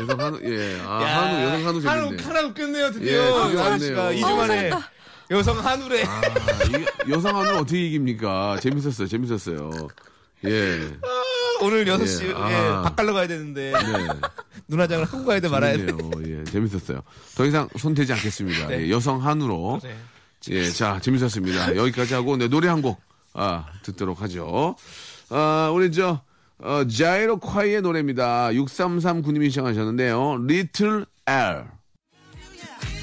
[0.00, 0.78] 여성 한우, 예.
[0.86, 2.22] 아, 야, 한우, 여성 한우 한우, 재밌네.
[2.22, 3.46] 하나 웃겼네요, 예, 드디어.
[3.48, 3.78] 드디어 아, 왔네요.
[3.78, 4.70] 씨가 어, 2주 만에.
[5.30, 6.02] 여성 한우래.
[6.04, 6.20] 아,
[6.66, 8.58] 이게 여성 한우 어떻게 이깁니까?
[8.60, 9.70] 재밌었어요, 재밌었어요.
[10.46, 10.80] 예.
[11.64, 12.82] 오늘 6시, 예, 예, 아.
[12.82, 13.72] 밥 갈러 가야 되는데.
[13.72, 14.08] 네.
[14.68, 15.86] 눈화장을 하고 가야 돼, 말아야 돼.
[16.26, 17.02] 예, 재밌었어요.
[17.36, 18.68] 더 이상 손대지 않겠습니다.
[18.68, 18.82] 네.
[18.82, 19.80] 예, 여성 한우로.
[19.82, 19.96] 네.
[20.50, 21.76] 예, 자, 재밌었습니다.
[21.76, 23.00] 여기까지 하고, 네, 노래 한 곡,
[23.32, 24.76] 아, 듣도록 하죠.
[25.30, 26.20] 아, 우리 저,
[26.58, 28.48] 어, 자이로 콰이의 노래입니다.
[28.50, 30.44] 6339님이 시청하셨는데요.
[30.48, 31.64] Little L.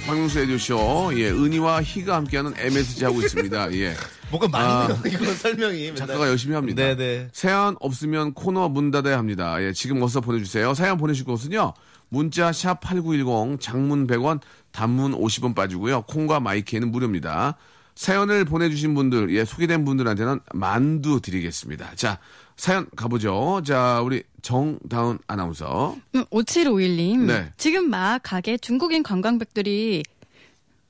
[0.06, 3.72] 박명수의 라디오 쇼, 예, 은희와 희가 함께하는 MSG 하고 있습니다.
[3.74, 3.96] 예.
[4.32, 5.96] 뭐가 많네요, 이거 설명이.
[5.96, 6.82] 작가가 열심히 합니다.
[6.82, 7.30] 네네.
[7.34, 9.62] 사연 없으면 코너 문 닫아야 합니다.
[9.62, 10.74] 예, 지금 어서 보내주세요.
[10.74, 11.74] 사연 보내실 곳은요.
[12.10, 14.40] 문자 샵 8910 장문 100원
[14.72, 16.04] 단문 50원 빠지고요.
[16.04, 17.56] 콩과 마이K는 무료입니다.
[17.96, 21.92] 사연을 보내주신 분들, 예, 소개된 분들한테는 만두 드리겠습니다.
[21.96, 22.20] 자,
[22.56, 23.62] 사연 가보죠.
[23.66, 25.96] 자, 우리 정다은 아나운서.
[26.16, 27.20] 음, 5751님.
[27.26, 27.52] 네.
[27.58, 30.04] 지금 막 가게 중국인 관광객들이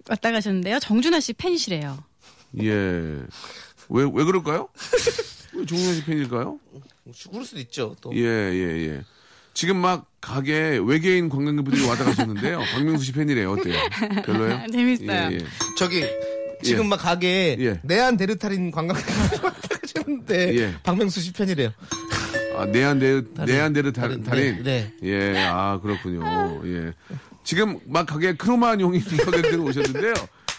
[0.09, 0.79] 왔다 가셨는데요.
[0.79, 2.03] 정준하 씨 팬이시래요.
[2.59, 3.23] 예.
[3.89, 4.69] 왜, 왜 그럴까요?
[5.53, 6.59] 왜 종현 씨 팬일까요?
[7.31, 8.11] 그럴 수도 있죠, 또.
[8.15, 9.01] 예, 예, 예.
[9.53, 12.61] 지금 막 가게 외계인 관광객분들이 왔다 가셨는데요.
[12.73, 13.51] 박명수 씨 팬이래요.
[13.51, 13.75] 어때요?
[14.25, 14.63] 별로예요?
[14.71, 15.11] 재밌어요.
[15.11, 15.39] 예, 예.
[15.77, 16.05] 저기,
[16.63, 16.87] 지금 예.
[16.89, 17.79] 막 가게에 예.
[17.83, 19.11] 내한 데르탈인 관광객이
[19.97, 20.75] 왔는데 예.
[20.83, 21.71] 박명수 씨 팬이래요.
[22.55, 24.63] 아, 네안데르, 네안데르 달- 달인, 달인.
[24.63, 26.61] 네, 예, 아, 그렇군요.
[26.65, 26.93] 예.
[27.43, 30.13] 지금 막 가게 크로마뇽이 관객들 오셨는데요.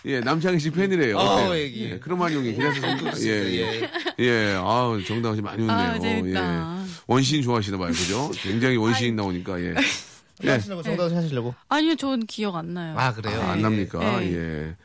[0.04, 1.16] 예, 남창희 씨 팬이래요.
[1.16, 1.56] 어, 어때요?
[1.56, 1.84] 얘기.
[1.84, 3.12] 예, 크로마뇽이 괜찮습니까?
[3.20, 3.80] 예, 예.
[3.82, 3.90] 예.
[4.24, 5.76] 예, 아 정다은 씨 많이 웃네요.
[5.76, 6.78] 아, 재밌다.
[6.82, 6.86] 예.
[7.06, 7.90] 원시인 좋아하시나 봐요.
[7.92, 8.30] 그죠?
[8.42, 9.74] 굉장히 원시인 나오니까, 예.
[10.44, 10.50] 예.
[10.50, 11.54] 하시려고 정다운 씨 하시려고.
[11.68, 12.94] 아니요, 전 기억 안 나요.
[12.98, 13.40] 아, 그래요?
[13.42, 13.62] 아, 안 네.
[13.62, 13.98] 납니까?
[14.20, 14.34] 네.
[14.34, 14.76] 예.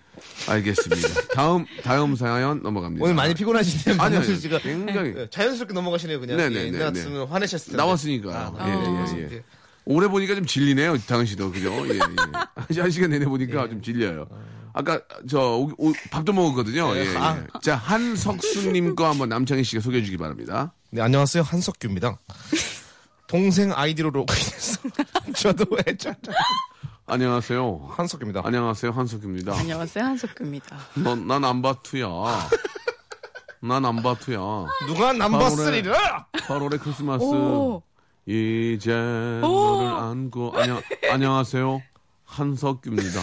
[0.47, 1.07] 알겠습니다.
[1.33, 3.03] 다음, 다음 사연 넘어갑니다.
[3.03, 3.93] 오늘 많이 피곤하시네요.
[3.93, 4.59] 아니, 박명수 아니, 씨가.
[4.59, 5.13] 굉장히.
[5.13, 6.37] 네, 자연스럽게 넘어가시네요, 그냥.
[6.37, 6.99] 네네, 예, 네, 네.
[6.99, 7.77] 쓰면 화내셨을 텐데.
[7.77, 8.53] 나왔으니까.
[8.57, 9.43] 아, 예, 예, 예.
[9.85, 11.51] 오래 보니까 좀 질리네요, 당은 씨도.
[11.51, 11.71] 그죠?
[11.89, 11.95] 예,
[12.75, 12.81] 예.
[12.81, 13.69] 한 시간 내내 보니까 예.
[13.69, 14.27] 좀 질려요.
[14.31, 16.95] 아 까, 저, 오- 오- 밥도 먹었거든요.
[16.95, 17.17] 예, 예.
[17.17, 17.43] 아.
[17.61, 20.73] 자, 한석수님 거 한번 남창희 씨가 소개해 주기 바랍니다.
[20.91, 21.43] 네, 안녕하세요.
[21.43, 22.17] 한석규입니다.
[23.27, 24.79] 동생 아이디로 로그인해서
[25.35, 26.15] 저도 애절
[27.07, 27.89] 안녕하세요.
[27.91, 28.41] 한석규입니다.
[28.45, 28.91] 안녕하세요.
[28.91, 29.57] 한석규입니다.
[29.57, 30.77] 안녕하세요, 한석규입니다.
[31.27, 32.07] 난 안바투야.
[33.61, 34.37] 난 안바투야.
[34.87, 37.23] 누가 남바스리라 8월의 크리스마스.
[37.23, 37.81] 오,
[38.25, 41.81] 이제 너를 안고 안녕 안녕하세요
[42.25, 43.21] 한석규입니다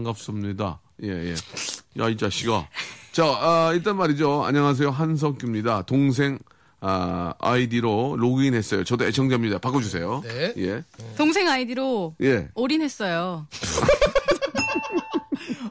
[0.00, 0.80] 반갑습니다.
[1.02, 1.34] 예 예.
[1.98, 2.68] 야 이 자식아.
[3.10, 4.44] 자 아, 일단 말이죠.
[4.44, 4.88] 안녕하세요.
[4.90, 5.82] 한석규입니다.
[5.82, 6.38] 동생
[6.80, 8.84] 아, 아이디로 로그인했어요.
[8.84, 9.58] 저도 애청자입니다.
[9.58, 10.22] 바꿔주세요.
[10.24, 10.54] 네.
[10.58, 10.84] 예.
[11.16, 12.48] 동생 아이디로 예.
[12.54, 13.48] 올인했어요.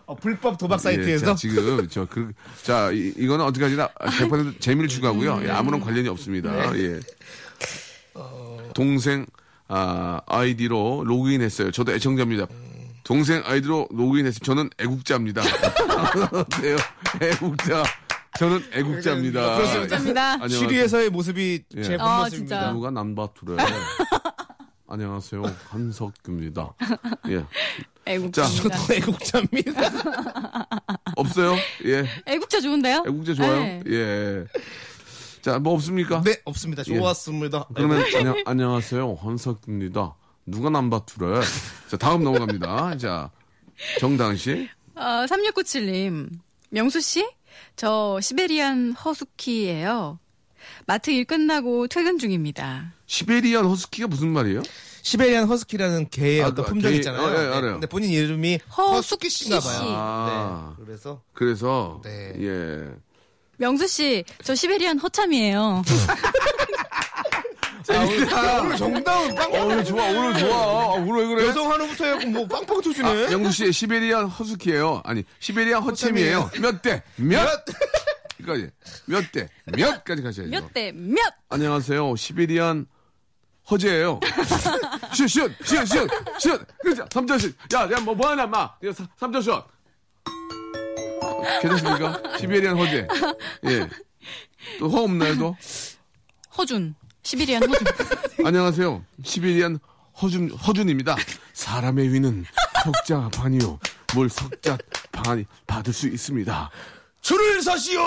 [0.05, 1.25] 어, 불법 도박 예, 사이트에서?
[1.27, 3.87] 자, 지금 저 그 자 이, 이거는 어떻게 하지나?
[3.87, 5.43] 100% 재미를 추구하고요.
[5.45, 6.71] 예, 아무런 관련이 없습니다.
[6.73, 6.79] 네.
[6.83, 6.99] 예.
[8.73, 9.25] 동생
[9.69, 11.71] 아, 아이디로 로그인했어요.
[11.71, 12.47] 저도 애청자입니다.
[13.03, 14.39] 동생 아이디로 로그인했어요.
[14.43, 15.41] 저는 애국자입니다.
[16.31, 16.77] 어때요?
[17.21, 17.83] 애국자.
[18.37, 19.41] 저는 애국자입니다.
[19.57, 20.31] 감사합니다.
[20.33, 20.59] 안녕하세요.
[20.59, 21.83] 시리에서의 모습이 예.
[21.83, 22.55] 제 아, 본모습입니다.
[22.59, 22.71] 진짜.
[22.71, 23.57] 누가 남바투래.
[24.87, 25.43] 안녕하세요.
[25.69, 26.73] 한석규입니다.
[27.29, 27.45] 예.
[28.05, 28.75] 애국자입니다.
[28.77, 29.81] 저도 애국자입니다.
[31.15, 31.55] 없어요?
[31.85, 32.05] 예.
[32.25, 33.03] 애국자 좋은데요?
[33.07, 33.59] 애국자 좋아요?
[33.59, 33.83] 네.
[33.87, 34.45] 예.
[35.41, 36.21] 자, 뭐 없습니까?
[36.23, 36.83] 네, 없습니다.
[36.83, 37.67] 좋았습니다.
[37.75, 39.17] 그러면 안녕, 안녕하세요.
[39.21, 40.15] 한석규입니다.
[40.49, 41.41] 누가 남바투래?
[41.89, 42.97] 자, 다음 넘어갑니다.
[42.97, 43.29] 자,
[43.99, 44.69] 정다은 씨.
[44.95, 46.29] 어, 3697님.
[46.69, 47.27] 명수 씨?
[47.75, 50.19] 저 시베리안 허스키예요.
[50.85, 52.93] 마트 일 끝나고 퇴근 중입니다.
[53.05, 54.61] 시베리안 허스키가 무슨 말이에요?
[55.01, 57.21] 시베리안 허스키라는 개의 아, 어떤 그 품종 개- 있잖아요.
[57.23, 57.55] 어, 예, 네.
[57.55, 57.71] 알아요.
[57.73, 59.77] 근데 본인 이름이 허스키 씨인가 봐요.
[59.79, 59.83] 씨.
[59.87, 60.75] 아.
[60.77, 60.83] 네.
[60.85, 62.33] 그래서 그래서 네.
[62.39, 62.89] 예.
[63.57, 65.83] 명수 씨, 저 시베리안 허참이에요.
[67.89, 70.57] 아, 오늘 정다운 어, 빵빵 오늘 좋아, 오늘 좋아.
[70.57, 71.47] 아, 오늘 왜 그래?
[71.47, 73.31] 여성 한우부터 해갖고 뭐 빵빵 아, 터주네.
[73.31, 75.01] 영수 씨, 시베리안 허스키예요.
[75.03, 76.51] 아니, 시베리안 허챔이에요.
[76.61, 77.01] 몇 대?
[77.15, 77.47] 몇?
[78.45, 78.69] 까지
[79.05, 79.49] 몇 대?
[79.65, 80.49] 몇까지 가셔야죠.
[80.51, 81.33] 몇 대 몇?
[81.49, 82.15] 안녕하세요.
[82.15, 82.85] 시베리안
[83.71, 84.19] 허재예요.
[85.13, 86.67] 슛, 슛, 슛, 슛, 슛.
[86.81, 87.05] 그죠?
[87.05, 87.55] 3점 슛.
[87.73, 88.71] 야, 야, 뭐, 뭐 하나, 마.
[88.81, 89.63] 3점 슛.
[91.61, 92.37] 괜찮습니까?
[92.37, 93.07] 시베리안 허재.
[93.65, 93.89] 예.
[94.79, 95.55] 또 허 없나요, 또?
[96.57, 96.95] 허준.
[97.29, 97.85] 시베리안 허준.
[98.43, 99.05] 안녕하세요.
[99.23, 99.79] 시베리안
[100.19, 101.15] 허준, 허준입니다.
[101.53, 102.43] 사람의 위는
[102.83, 103.79] 석자 반이요.
[104.15, 104.79] 뭘 석자
[105.11, 106.71] 반이 받을 수 있습니다.
[107.21, 108.01] 줄을 서시오.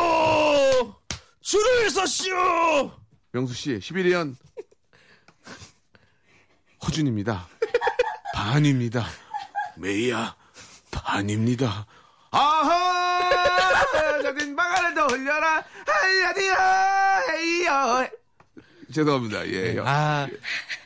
[1.41, 2.91] 줄을 서시오.
[3.31, 4.37] 명수 씨, 시베리안
[6.85, 7.47] 허준입니다.
[8.35, 9.07] 반입니다.
[9.77, 10.35] 메이야,
[10.91, 11.87] 반입니다.
[12.33, 14.21] 아하!
[14.21, 15.65] 작은 방아를 돌려라!
[15.87, 17.21] 하야디야!
[17.31, 18.22] 헤이요!
[18.93, 19.49] 죄송합니다.
[19.49, 19.77] 예.
[19.85, 20.29] 아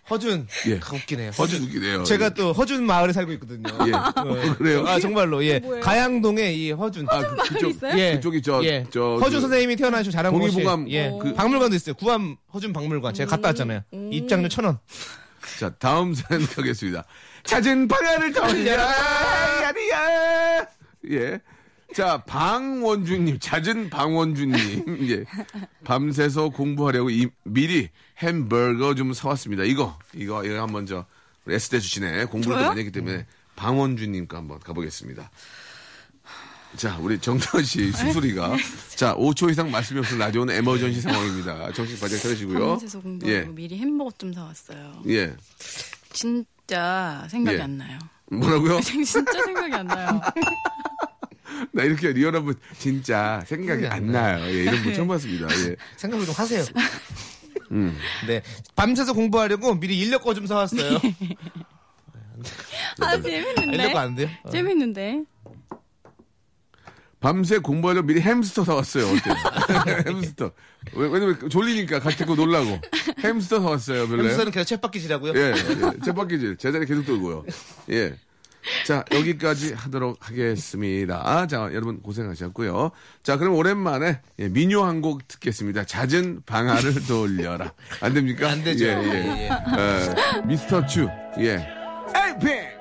[0.08, 0.46] 허준.
[0.68, 0.74] 예.
[0.82, 1.30] 아, 웃기네요.
[1.32, 2.04] 허준 웃기네요.
[2.04, 3.68] 제가 또 허준 마을에 살고 있거든요.
[3.88, 3.92] 예.
[3.92, 4.86] 어, 그래요?
[4.86, 5.58] 아 정말로 예.
[5.58, 5.82] 뭐예요?
[5.82, 7.06] 가양동에 이 허준.
[7.10, 7.98] 아, 그, 그쪽, 있어요?
[7.98, 8.12] 예.
[8.14, 8.86] 그쪽이 저, 예.
[8.90, 11.12] 저, 허준 그 선생님이 태어나시고 자란 곳이 동의보감 예.
[11.20, 11.94] 그- 박물관도 있어요.
[11.96, 13.14] 구암 허준 박물관.
[13.14, 13.82] 제가 갔다 왔잖아요.
[14.12, 14.78] 입장료 천 원.
[15.58, 17.04] 자, 다음 사연 가겠습니다.
[17.44, 19.62] 찾은 방아를 돌려라!
[19.62, 20.66] 야디야!
[21.12, 21.40] 예.
[21.94, 25.24] 자, 방원주님, 잦은 방원주님, 예.
[25.84, 29.62] 밤새서 공부하려고 이- 미리 햄버거 좀 사왔습니다.
[29.64, 31.06] 이거, 이거, 이거 한번 저,
[31.44, 32.26] 우리 S대 주시네.
[32.26, 32.68] 공부를 좀 저요?
[32.68, 35.30] 많이 했기 때문에 방원주님과 한번 가보겠습니다.
[36.76, 38.56] 자, 우리 정다은 씨 숨소리가.
[38.96, 41.72] 자, 5초 이상 말씀이 없을 라디오는 에머전시 상황입니다.
[41.72, 42.68] 정신 바짝 차리시고요.
[42.68, 43.44] 밤새서 공부하고 예.
[43.46, 45.02] 미리 햄버거 좀 사왔어요.
[45.08, 45.34] 예.
[46.12, 47.62] 진짜 생각이 예.
[47.62, 47.98] 안 나요.
[48.30, 48.80] 뭐라고요?
[48.82, 50.20] 진짜 생각이 안 나요.
[51.72, 54.44] 나 이렇게 리얼한 분 진짜 생각이 안 나요.
[54.46, 55.46] 예, 이런 분 처음 봤습니다.
[55.68, 55.76] 예.
[55.96, 56.64] 생각을 좀 하세요.
[58.26, 58.42] 네.
[58.76, 61.00] 밤새서 공부하려고 미리 인력 거 좀 사왔어요.
[63.00, 63.62] 아, 재밌는데?
[63.64, 64.28] 인력거 안 돼요?
[64.44, 64.50] 어.
[64.50, 65.24] 재밌는데?
[67.18, 69.06] 밤새 공부하려고 미리 햄스터 사왔어요.
[69.08, 69.34] 어때요?
[70.06, 70.52] 햄스터.
[70.92, 72.78] 왜, 왜냐면 졸리니까 같이 고 놀라고.
[73.24, 74.06] 햄스터 사왔어요.
[74.06, 74.22] 별로.
[74.24, 75.36] 햄스터는 계속 챗바퀴질하고요.
[75.36, 76.04] 예, 예.
[76.04, 76.56] 제바퀴질.
[76.58, 77.44] 제자리 계속 돌고요.
[77.90, 78.14] 예.
[78.86, 81.22] 자, 여기까지 하도록 하겠습니다.
[81.24, 82.90] 아, 자, 여러분 고생하셨고요.
[83.22, 85.84] 자, 그럼 오랜만에 예, 민요 한 곡 듣겠습니다.
[85.84, 87.72] 잦은 방아를 돌려라.
[88.00, 88.50] 안 됩니까?
[88.50, 88.86] 안 되죠.
[88.86, 88.94] 예, 예.
[88.94, 89.50] 예, 예.
[89.50, 91.08] 예, 미스터 츄.
[91.38, 91.66] 예.
[92.16, 92.76] 에이핑!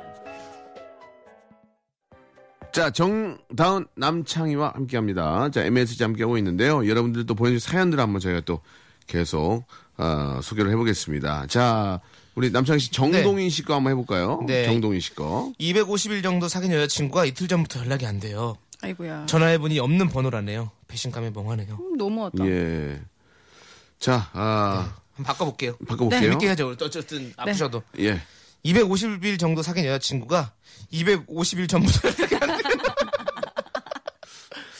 [2.71, 5.49] 자, 정다운 남창희와 함께 합니다.
[5.51, 6.87] 자, MSG 함께하고 있는데요.
[6.87, 8.59] 여러분들도 보내주신 사연들 한번 저희가 또
[9.07, 9.63] 계속,
[9.97, 11.47] 어, 소개를 해보겠습니다.
[11.47, 12.01] 자,
[12.35, 14.43] 우리 남창희 씨, 정동인 씨거 한번 해볼까요?
[14.45, 14.65] 네.
[14.65, 15.51] 정동인 씨 거.
[15.59, 18.57] 250일 정도 사귄 여자친구가 이틀 전부터 연락이 안 돼요.
[18.81, 19.25] 아이고야.
[19.25, 20.69] 전화해보니 없는 번호라네요.
[20.87, 21.77] 배신감에 멍하네요.
[21.79, 22.45] 음, 너무하다.
[22.45, 23.01] 예.
[23.99, 25.77] 자, 아, 한번 바꿔볼게요.
[25.87, 26.21] 바꿔볼게요.
[26.21, 26.75] 재밌게 해야죠.
[26.81, 27.81] 어쨌든 아프셔도.
[27.99, 28.21] 예.
[28.65, 30.51] 250일 정도 사귄 여자친구가
[30.91, 32.74] 250일 전부터 연락이 안 돼요.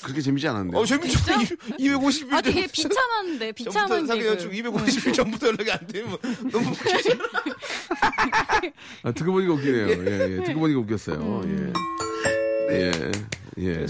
[0.05, 0.77] 그렇게 재밌지 않았는데.
[0.77, 1.17] 어, 재밌죠?
[1.79, 4.27] 250일 아, 되게 비참한데, 비참한 개그.
[4.27, 6.15] 여자친구 250일 전부터 연락이 안 되면
[6.51, 7.09] 너무 웃기죠.
[9.01, 9.87] 아, 듣고 보니까 웃기네요.
[9.89, 10.43] 예, 예.
[10.43, 11.17] 듣고 보니까 웃겼어요.
[11.17, 11.73] 음.
[12.69, 12.75] 예.
[12.75, 13.11] 예.
[13.57, 13.85] 예.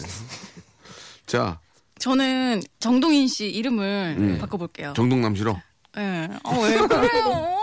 [1.26, 1.60] 자,
[2.00, 4.90] 저는 정동인 씨 이름을 바꿔볼게요.
[4.92, 4.94] 음.
[4.94, 5.60] 정동남 씨로.
[5.98, 6.30] 예.
[6.44, 7.60] 어, 왜 그래요?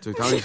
[0.00, 0.44] 저기 다은 씨.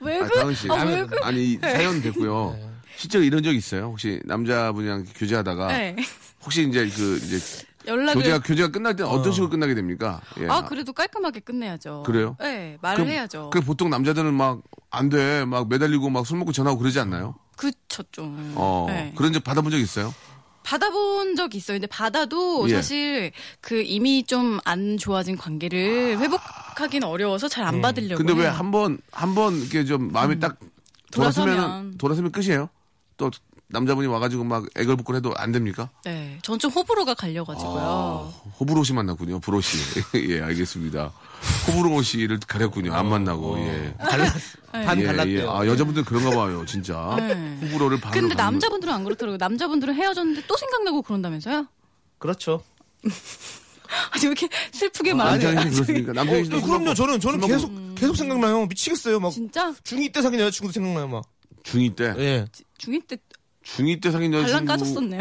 [0.00, 0.40] 왜 아, 그래?
[0.40, 0.70] 다은 씨.
[0.70, 1.20] 아, 왜 그래?
[1.22, 2.58] 아니, 이 사연 됐고요.
[2.96, 3.86] 실제로 이런 적 있어요?
[3.86, 5.96] 혹시 남자분이랑 교제하다가 네.
[6.44, 7.38] 혹시 이제 그 이제
[7.86, 8.14] 연락을.
[8.22, 10.20] 교제가 교제가 끝날 때는 어떤 식으로 끝나게 됩니까?
[10.40, 10.46] 예.
[10.48, 12.02] 아, 그래도 깔끔하게 끝내야죠.
[12.04, 12.36] 그래요?
[12.40, 13.50] 네, 말을 그럼- 해야죠.
[13.50, 15.44] 그 보통 남자들은 막 안 돼.
[15.44, 17.34] 막 매달리고 막 술 먹고 전화하고 그러지 않나요?
[17.56, 18.52] 그쵸, 좀.
[18.56, 18.86] 어.
[18.88, 19.12] 네.
[19.14, 20.14] 그런 적 받아본 적 있어요?
[20.62, 21.76] 받아본 적이 있어요.
[21.76, 22.74] 근데 받아도 예.
[22.74, 23.30] 사실
[23.60, 28.16] 그 이미 좀 안 좋아진 관계를 회복, 고백하기는 어려워서 잘 안 받으려고.
[28.24, 28.46] 근데 왜.
[28.46, 30.58] 한 번 한 번 이렇게 좀 마음이 딱
[31.12, 31.56] 돌아서면.
[31.56, 32.68] 돌아서면 돌아서면 끝이에요?
[33.16, 33.30] 또
[33.68, 35.90] 남자분이 와가지고 막 애걸복걸 해도 안 됩니까?
[36.04, 37.78] 네, 전 좀 호불호가 갈려가지고요.
[37.80, 39.40] 아, 호불호 씨 만났군요.
[39.40, 39.76] 브로 씨.
[40.30, 41.12] 예, 알겠습니다.
[41.66, 42.94] 호불호 씨를 가렸군요.
[42.94, 43.58] 안 만나고.
[43.58, 43.94] 예.
[43.98, 44.32] 달라
[44.70, 45.06] 반 예, 예.
[45.06, 45.50] 달랐대요.
[45.50, 47.16] 아, 여자분들 그런가 봐요, 진짜.
[47.18, 47.58] 네.
[47.62, 49.36] 호불호를 반으로 근데 남자분들은 안 그렇더라고요.
[49.38, 51.66] 남자분들은 헤어졌는데 또 생각나고 그런다면서요?
[52.18, 52.62] 그렇죠.
[54.10, 55.70] 아니 왜 이렇게 슬프게 남창희 말하세요?
[55.70, 56.12] 씨 그렇습니까?
[56.12, 56.94] 남창희 씨 어, 그럼요.
[56.94, 58.66] 저는 저는 계속 계속 생각나요.
[58.66, 59.20] 미치겠어요.
[59.20, 61.08] 막 진짜 중2 때 사귄 여자친구도 생각나요.
[61.08, 61.24] 막.
[61.66, 62.14] 중2 때.
[62.18, 62.46] 예.
[62.78, 63.16] 중2 때
[63.66, 64.52] 중2 때 사귄 여자친구.
[64.52, 65.20] 발랑 까졌었네요.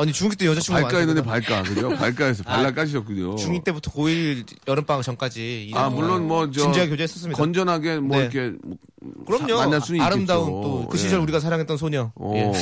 [0.00, 1.62] 아니 중2 때 여자친구 발가했는데 발가.
[1.62, 1.88] 그죠?
[1.90, 3.36] 발가에서 발랑 까지셨군요.
[3.36, 6.62] 중2 때부터 고1 여름방학 전까지 아, 물론 뭐, 저.
[6.62, 7.36] 진지하게 교제했었습니다.
[7.40, 8.22] 건전하게 뭐 네.
[8.24, 8.56] 이렇게.
[9.00, 9.56] 뭐 그럼요.
[9.56, 10.62] 사- 만날 수는 아름다운 있겠죠.
[10.62, 11.02] 또그 예.
[11.02, 12.10] 시절 우리가 사랑했던 소녀.
[12.16, 12.52] 오, 예.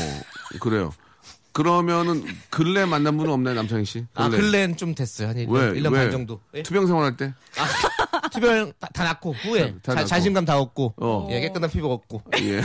[0.60, 0.92] 그래요.
[1.56, 4.04] 그러면은 근래 만난 분은 없나요, 남창희 씨?
[4.12, 5.28] 아, 근래는 좀 됐어요.
[5.28, 5.80] 한 1년, 왜?
[5.80, 6.00] 1년 왜?
[6.00, 6.38] 반 정도.
[6.52, 6.62] 예?
[6.62, 7.32] 투병 생활할 때?
[8.30, 10.06] 투별 다, 다 낳고 후에 다 자, 낳고.
[10.06, 11.28] 자신감 다 얻고 어.
[11.30, 12.60] 예, 깨끗한 피부 얻고 예.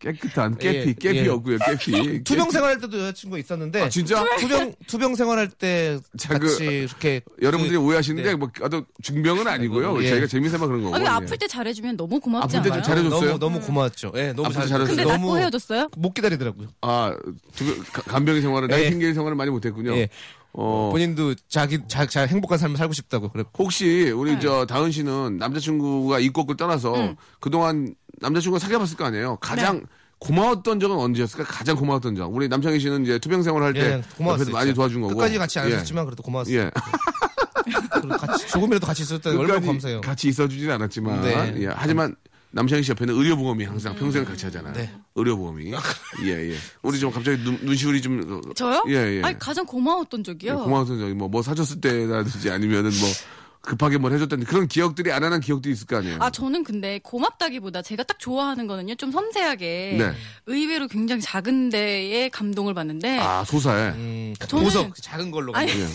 [0.00, 1.28] 깨끗한 깨피, 예, 깨피 예.
[1.28, 2.22] 없고요, 깨피.
[2.24, 2.50] 투병.
[2.50, 4.24] 생활할 때도 여자친구가 있었는데 아, 진짜?
[4.38, 8.36] 투병 투병 생활할 때 자, 같이 그, 이렇게 여러분들이 그- 오해하시는데 네.
[8.36, 10.02] 뭐 아주 중병은 아니고요.
[10.04, 10.10] 예.
[10.10, 10.94] 저희가 재미삼아 그런 거고.
[10.94, 11.14] 아, 근데 예.
[11.14, 13.38] 아플 때 잘해주면 너무 고맙지 아플 때 잘해줬어요?
[13.38, 14.12] 너무 너무 고마웠죠.
[14.16, 14.96] 예, 너무 아프다 잘 잘했어요.
[14.96, 15.88] 근데 너무 헤어졌어요?
[15.96, 16.68] 못 기다리더라고요.
[16.82, 17.16] 아,
[17.92, 18.74] 간병인 생활을, 예.
[18.76, 19.94] 나이팅게일 생활을 많이 못했군요.
[20.58, 20.60] 예.
[20.60, 24.40] 어, 본인도 자기 자, 자 행복한 삶을 살고 싶다고 그랬고 혹시 우리 네.
[24.40, 27.16] 저 다은 씨는 남자친구가 이곡을 떠나서 음.
[27.40, 29.36] 그동안 남자친구가 사귀어봤을 거 아니에요.
[29.40, 29.84] 가장 네.
[30.18, 31.44] 고마웠던 적은 언제였을까?
[31.44, 32.26] 가장 고마웠던 적.
[32.26, 34.42] 우리 남창희 씨는 이제 투병 생활할 때 예, 고마웠어요.
[34.42, 34.74] 옆에서 많이.
[34.74, 35.14] 도와준 거고.
[35.14, 35.74] 끝까지 같이 안 예.
[35.74, 36.58] 있었지만 그래도 고마웠어요.
[36.58, 36.70] 예.
[38.18, 40.00] 같이 조금이라도 같이 있었다니 얼마나 감사해요.
[40.00, 41.54] 같이 있어주진 않았지만, 네.
[41.62, 41.66] 예.
[41.72, 42.16] 하지만
[42.50, 44.72] 남창희 씨 옆에는 의료보험이 항상 평생 같이 하잖아요.
[44.72, 44.90] 네.
[45.14, 45.72] 의료보험이.
[46.24, 46.56] 예, 예.
[46.82, 48.40] 우리 좀 갑자기 눈, 눈시울이 좀.
[48.46, 48.82] 어, 저요?
[48.88, 49.22] 예, 예.
[49.22, 50.64] 아니 가장 고마웠던 적이요.
[50.64, 53.08] 고마웠던 적이 뭐, 뭐 사줬을 때라든지 아니면은 뭐
[53.68, 56.16] 급하게 뭘 해줬다든지 그런 기억들이 안 하는 기억들이 있을 거 아니에요.
[56.20, 60.12] 아 저는 근데 고맙다기보다 제가 딱 좋아하는 거는요 좀 섬세하게 네.
[60.46, 63.90] 의외로 굉장히 작은 데에 감동을 받는데 아, 소사에.
[63.90, 65.86] 음, 저는- 보석 작은 걸로 아니, 예.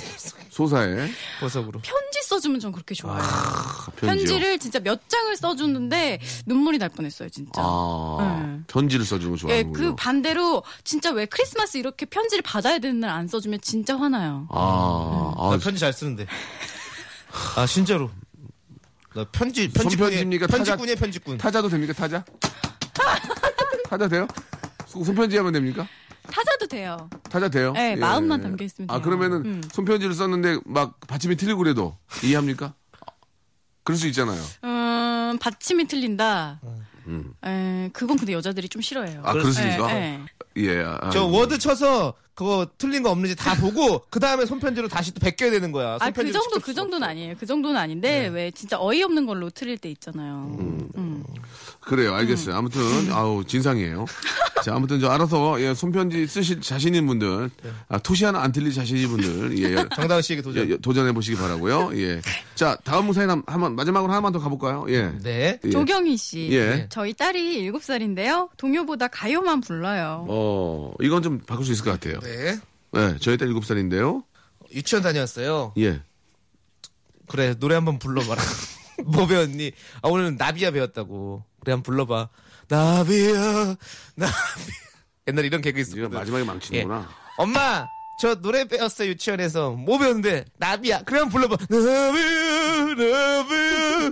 [0.51, 1.09] 소사에.
[1.39, 1.79] 보석으로.
[1.81, 3.23] 편지 써주면 전 그렇게 좋아해요.
[3.23, 3.87] 아.
[3.95, 7.53] 편지를 진짜 몇 장을 써주는데 눈물이 날 뻔했어요 진짜.
[7.55, 8.59] 아, 네.
[8.67, 9.73] 편지를 써주는 거 예, 좋아하는군요.
[9.89, 14.47] 그 반대로 진짜 왜 크리스마스 이렇게 편지를 받아야 되는 날 안 써주면 진짜 화나요.
[14.51, 16.27] 아, 아, 나 편지 잘 쓰는데.
[17.55, 18.09] 아 진짜로.
[19.15, 20.47] 나 편지 손편지입니까?
[20.47, 21.37] 편지꾼이야 타자- 편지꾼이야 편지꾼.
[21.37, 21.93] 타자도 됩니까?
[21.93, 22.23] 타자?
[23.89, 24.27] 타자 돼요?
[24.87, 25.87] 손- 손편지 하면 됩니까?
[26.23, 27.09] 타자도 돼요.
[27.29, 27.73] 타자 돼요?
[27.73, 27.95] 네, 예.
[27.95, 29.03] 마음만 담겨 있으면 아, 돼요.
[29.03, 29.63] 그러면은 음.
[29.71, 32.73] 손편지를 썼는데 막 받침이 틀리고 그래도 이해합니까?
[33.83, 34.41] 그럴 수 있잖아요.
[34.63, 36.59] 음, 받침이 틀린다.
[37.45, 39.21] 에, 그건 근데 여자들이 좀 싫어해요.
[39.25, 39.91] 아, 그렇습니까?
[39.93, 40.21] 예,
[40.57, 40.83] 예.
[40.83, 45.19] 아, 저 워드 쳐서 그거 틀린 거 없는지 다 보고 그 다음에 손편지로 다시 또
[45.19, 45.95] 베껴야 되는 거야.
[45.95, 47.07] 아, 그 손편지로 정도, 그수 정도는.
[47.07, 47.35] 아니에요.
[47.39, 50.55] 그 정도는 아닌데, 왜 진짜 어이없는 걸로 틀릴 때 있잖아요.
[50.59, 51.23] 음.
[51.81, 52.13] 그래요.
[52.15, 52.55] 알겠어요.
[52.55, 54.05] 아무튼 아우 진상이에요.
[54.63, 57.49] 자, 아무튼 저 알아서 예, 손편지 쓰실 자신 있는 분들,
[57.89, 60.69] 아, 토시 하나 안 틀릴 자신인 분들, 예, 정다은 씨에게 도전.
[60.71, 61.91] 예, 도전해 보시기 바라고요.
[61.95, 62.21] 예.
[62.55, 64.85] 자, 다음 사연 한- 한번 마지막으로 하나만 더 가볼까요?
[64.87, 65.11] 예.
[65.21, 65.59] 네.
[65.63, 65.69] 예.
[65.69, 66.47] 조경희 씨.
[66.53, 66.87] 예.
[66.89, 68.49] 저희 딸이 7 살인데요.
[68.55, 70.25] 동요보다 가요만 불러요.
[70.29, 72.19] 어, 이건 좀 바꿀 수 있을 것 같아요.
[72.23, 72.59] 네.
[72.91, 74.23] 네, 저희 딸 7살인데요.
[74.73, 75.73] 유치원 다녔어요.
[75.77, 76.01] 예.
[77.27, 78.41] 그래 노래 한번 불러봐라.
[79.05, 79.71] 뭐 배웠니?
[80.01, 81.43] 아 오늘은 나비야 배웠다고.
[81.59, 82.29] 그래 한번 불러봐.
[82.69, 83.75] 나비야
[84.15, 84.33] 나비.
[85.27, 86.11] 옛날에 이런 개그 있었거든.
[86.11, 87.09] 마지막에 망치는구나.
[87.37, 87.87] 엄마
[88.19, 91.03] 저 노래 배웠어 유치원에서 뭐 배웠는데 나비야.
[91.03, 91.65] 그래 한번 불러봐.
[91.69, 94.11] 나비야 나비야.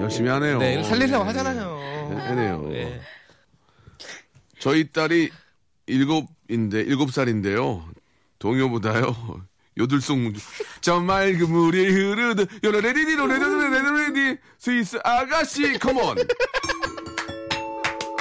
[0.00, 0.58] 열심히 하네요.
[0.58, 1.26] 네 살리려고 예.
[1.28, 1.78] 하잖아요.
[2.18, 2.68] 하네요.
[2.72, 3.00] 예.
[4.60, 5.30] 저희 딸이
[5.86, 7.84] 일곱인데 일곱 살인데요.
[8.38, 9.42] 동요보다요.
[9.78, 10.34] 요들송
[10.80, 16.16] 저 맑은 물이 흐르듯 요레레디디 로레레레레레디 스위스 아가씨 come on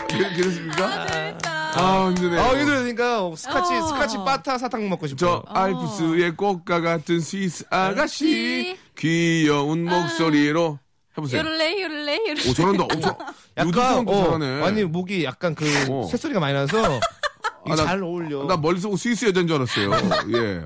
[0.08, 1.36] 괜찮습니까?
[1.76, 2.40] 아 힘드네요.
[2.40, 3.88] 아 이거 그러니까 스카치 어.
[3.88, 5.18] 스카치 바타 사탕 먹고 싶어.
[5.18, 8.78] 저 알프스의 꽃과 같은 스위스 아가씨 아가씨.
[8.98, 10.80] 귀여운 목소리로
[11.18, 11.42] 해보세요.
[11.42, 12.50] 요를레, 요를레, 요를레.
[12.50, 13.18] 오 저런다 엄청
[13.58, 14.64] 약간 어, 잘하네.
[14.64, 16.08] 아니 목이 약간 그 어.
[16.10, 16.78] 새소리가 많이 나서
[17.66, 18.46] 아, 나- 잘 어울려.
[18.46, 19.92] 나 멀리서 보고 스위스 여자인 줄 알았어요.
[20.36, 20.62] 예.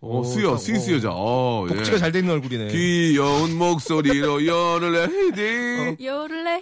[0.00, 0.94] 어, 오, 수여, 딱, 스위스 어.
[0.94, 1.08] 여자.
[1.12, 2.00] 어, 복지가 예.
[2.00, 2.68] 잘돼 있는 얼굴이네.
[2.68, 6.04] 귀여운 목소리로 열을 헤디.
[6.04, 6.60] 요를레,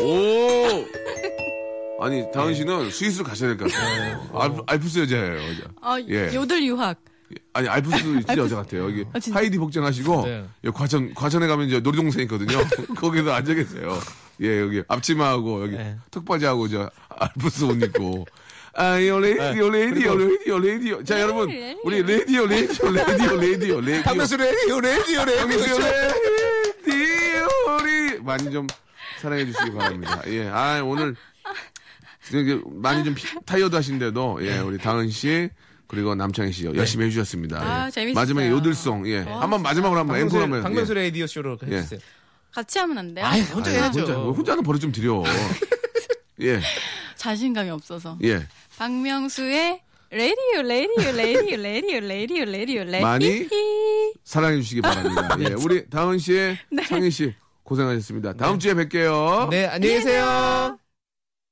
[0.00, 0.04] 히히.
[0.04, 0.84] 오.
[2.02, 4.28] 아니 다은 씨는 스위스로 가셔야 될 것 같아요.
[4.34, 5.34] 알, 알프스 여자예요.
[5.36, 5.62] 여자.
[5.80, 6.34] 아, 예.
[6.34, 6.98] 요들 유학.
[7.54, 8.84] 아니 알프스 진짜 여자 같아요.
[8.84, 9.38] 여기 아, 진짜?
[9.38, 10.44] 하이디 복장하시고 네.
[10.64, 12.58] 여기 과천 과천에 가면 이제 놀이동산 있거든요.
[12.98, 13.98] 거기서 앉아 계세요.
[14.42, 15.96] 예 여기 앞치마하고 여기 네.
[16.10, 18.26] 턱받이하고 저 알프스 옷 입고
[18.74, 21.04] 아요 레디오 네, 레디오 레디오 레디오.
[21.04, 21.78] 자 여러분 레디오.
[21.84, 24.02] 우리 레디오 레디오 레디오 레디오 레디오.
[24.02, 25.78] 박명수 레디오 레디오 박명수 레디오
[26.84, 28.66] 레디오리 많이 좀
[29.20, 30.20] 사랑해 주시기 바랍니다.
[30.26, 31.14] 예, 아 오늘
[32.32, 35.48] 이렇게 많이 좀 피- 타이어드 하신데도 예 우리 다은 씨.
[35.94, 37.58] 그리고 남창희 씨 열심히 해주셨습니다.
[37.60, 37.90] 아, 예.
[37.90, 38.14] 재밌었어요.
[38.20, 39.18] 마지막에 요들송, 예.
[39.20, 40.62] 한번 마지막으로 한번 앵콜 한번.
[40.62, 41.02] 박명수 예.
[41.02, 42.00] 레디오 쇼로 해주세요.
[42.52, 43.24] 같이 하면 안 돼요?
[43.26, 44.00] 아이 혼자 아니, 해야죠.
[44.00, 45.22] 혼자, 혼자는 버릇 좀 드려.
[46.42, 46.60] 예,
[47.16, 48.18] 자신감이 없어서.
[48.24, 48.46] 예.
[48.78, 49.80] 박명수의
[50.10, 53.48] 레디오 레디오 레디오 레디오 레디오 레디오 레디오 많이
[54.24, 55.36] 사랑해 주시기 바랍니다.
[55.40, 58.34] 예, 우리 다은 씨의 창희 씨 고생하셨습니다.
[58.34, 59.48] 다음 주에 뵐게요.
[59.50, 60.78] 네 안녕히 계세요.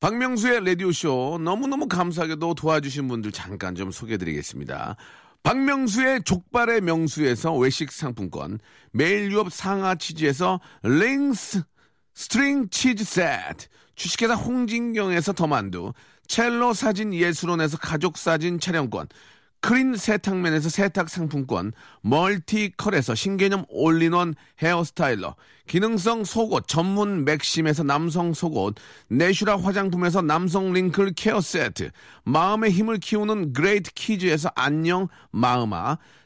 [0.02, 4.96] 박명수의 라디오쇼 너무너무 감사하게도 도와주신 분들 잠깐 좀 소개해드리겠습니다.
[5.44, 8.58] 박명수의 족발의 명수에서 외식 상품권,
[8.90, 11.62] 매일 유업 상하 치즈에서 링스
[12.14, 15.92] string 치즈 세트, 주식회사 홍진경에서 더만두,
[16.26, 19.06] 첼로 사진 예술원에서 가족 사진 촬영권,
[19.62, 25.36] 크린 세탁면에서 세탁 상품권, 멀티컬에서 신개념 all-in-one hair styler,
[25.68, 28.74] 기능성 속옷 전문 맥심에서 남성 속옷,
[29.06, 31.90] 내슈라 화장품에서 남성 wrinkle care 세트,
[32.24, 35.96] 마음의 힘을 키우는 그레이트 키즈에서 안녕 마음아,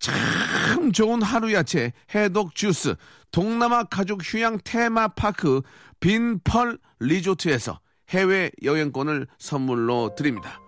[0.00, 2.96] 참 좋은 하루 야채 해독 주스
[3.30, 5.60] 동남아 가족 휴양 테마파크
[6.00, 10.58] 빈펄 리조트에서 해외 여행권을 선물로 드립니다.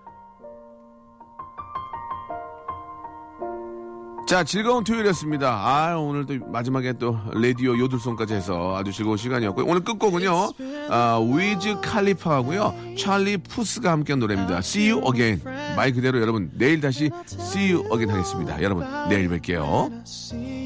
[4.32, 5.46] 자, 즐거운 토요일이었습니다.
[5.46, 9.66] 아, 오늘 또 마지막에 또 라디오 요들송까지 해서 아주 즐거운 시간이었고요.
[9.68, 10.52] 오늘 끝곡은요,
[10.88, 14.60] 아, 위즈 칼리파하고요, 찰리 푸스가 함께한 노래입니다.
[14.60, 15.42] See you again.
[15.76, 18.62] 말 그대로 여러분, 내일 다시 see you again 하겠습니다.
[18.62, 20.61] 여러분, 내일 뵐게요.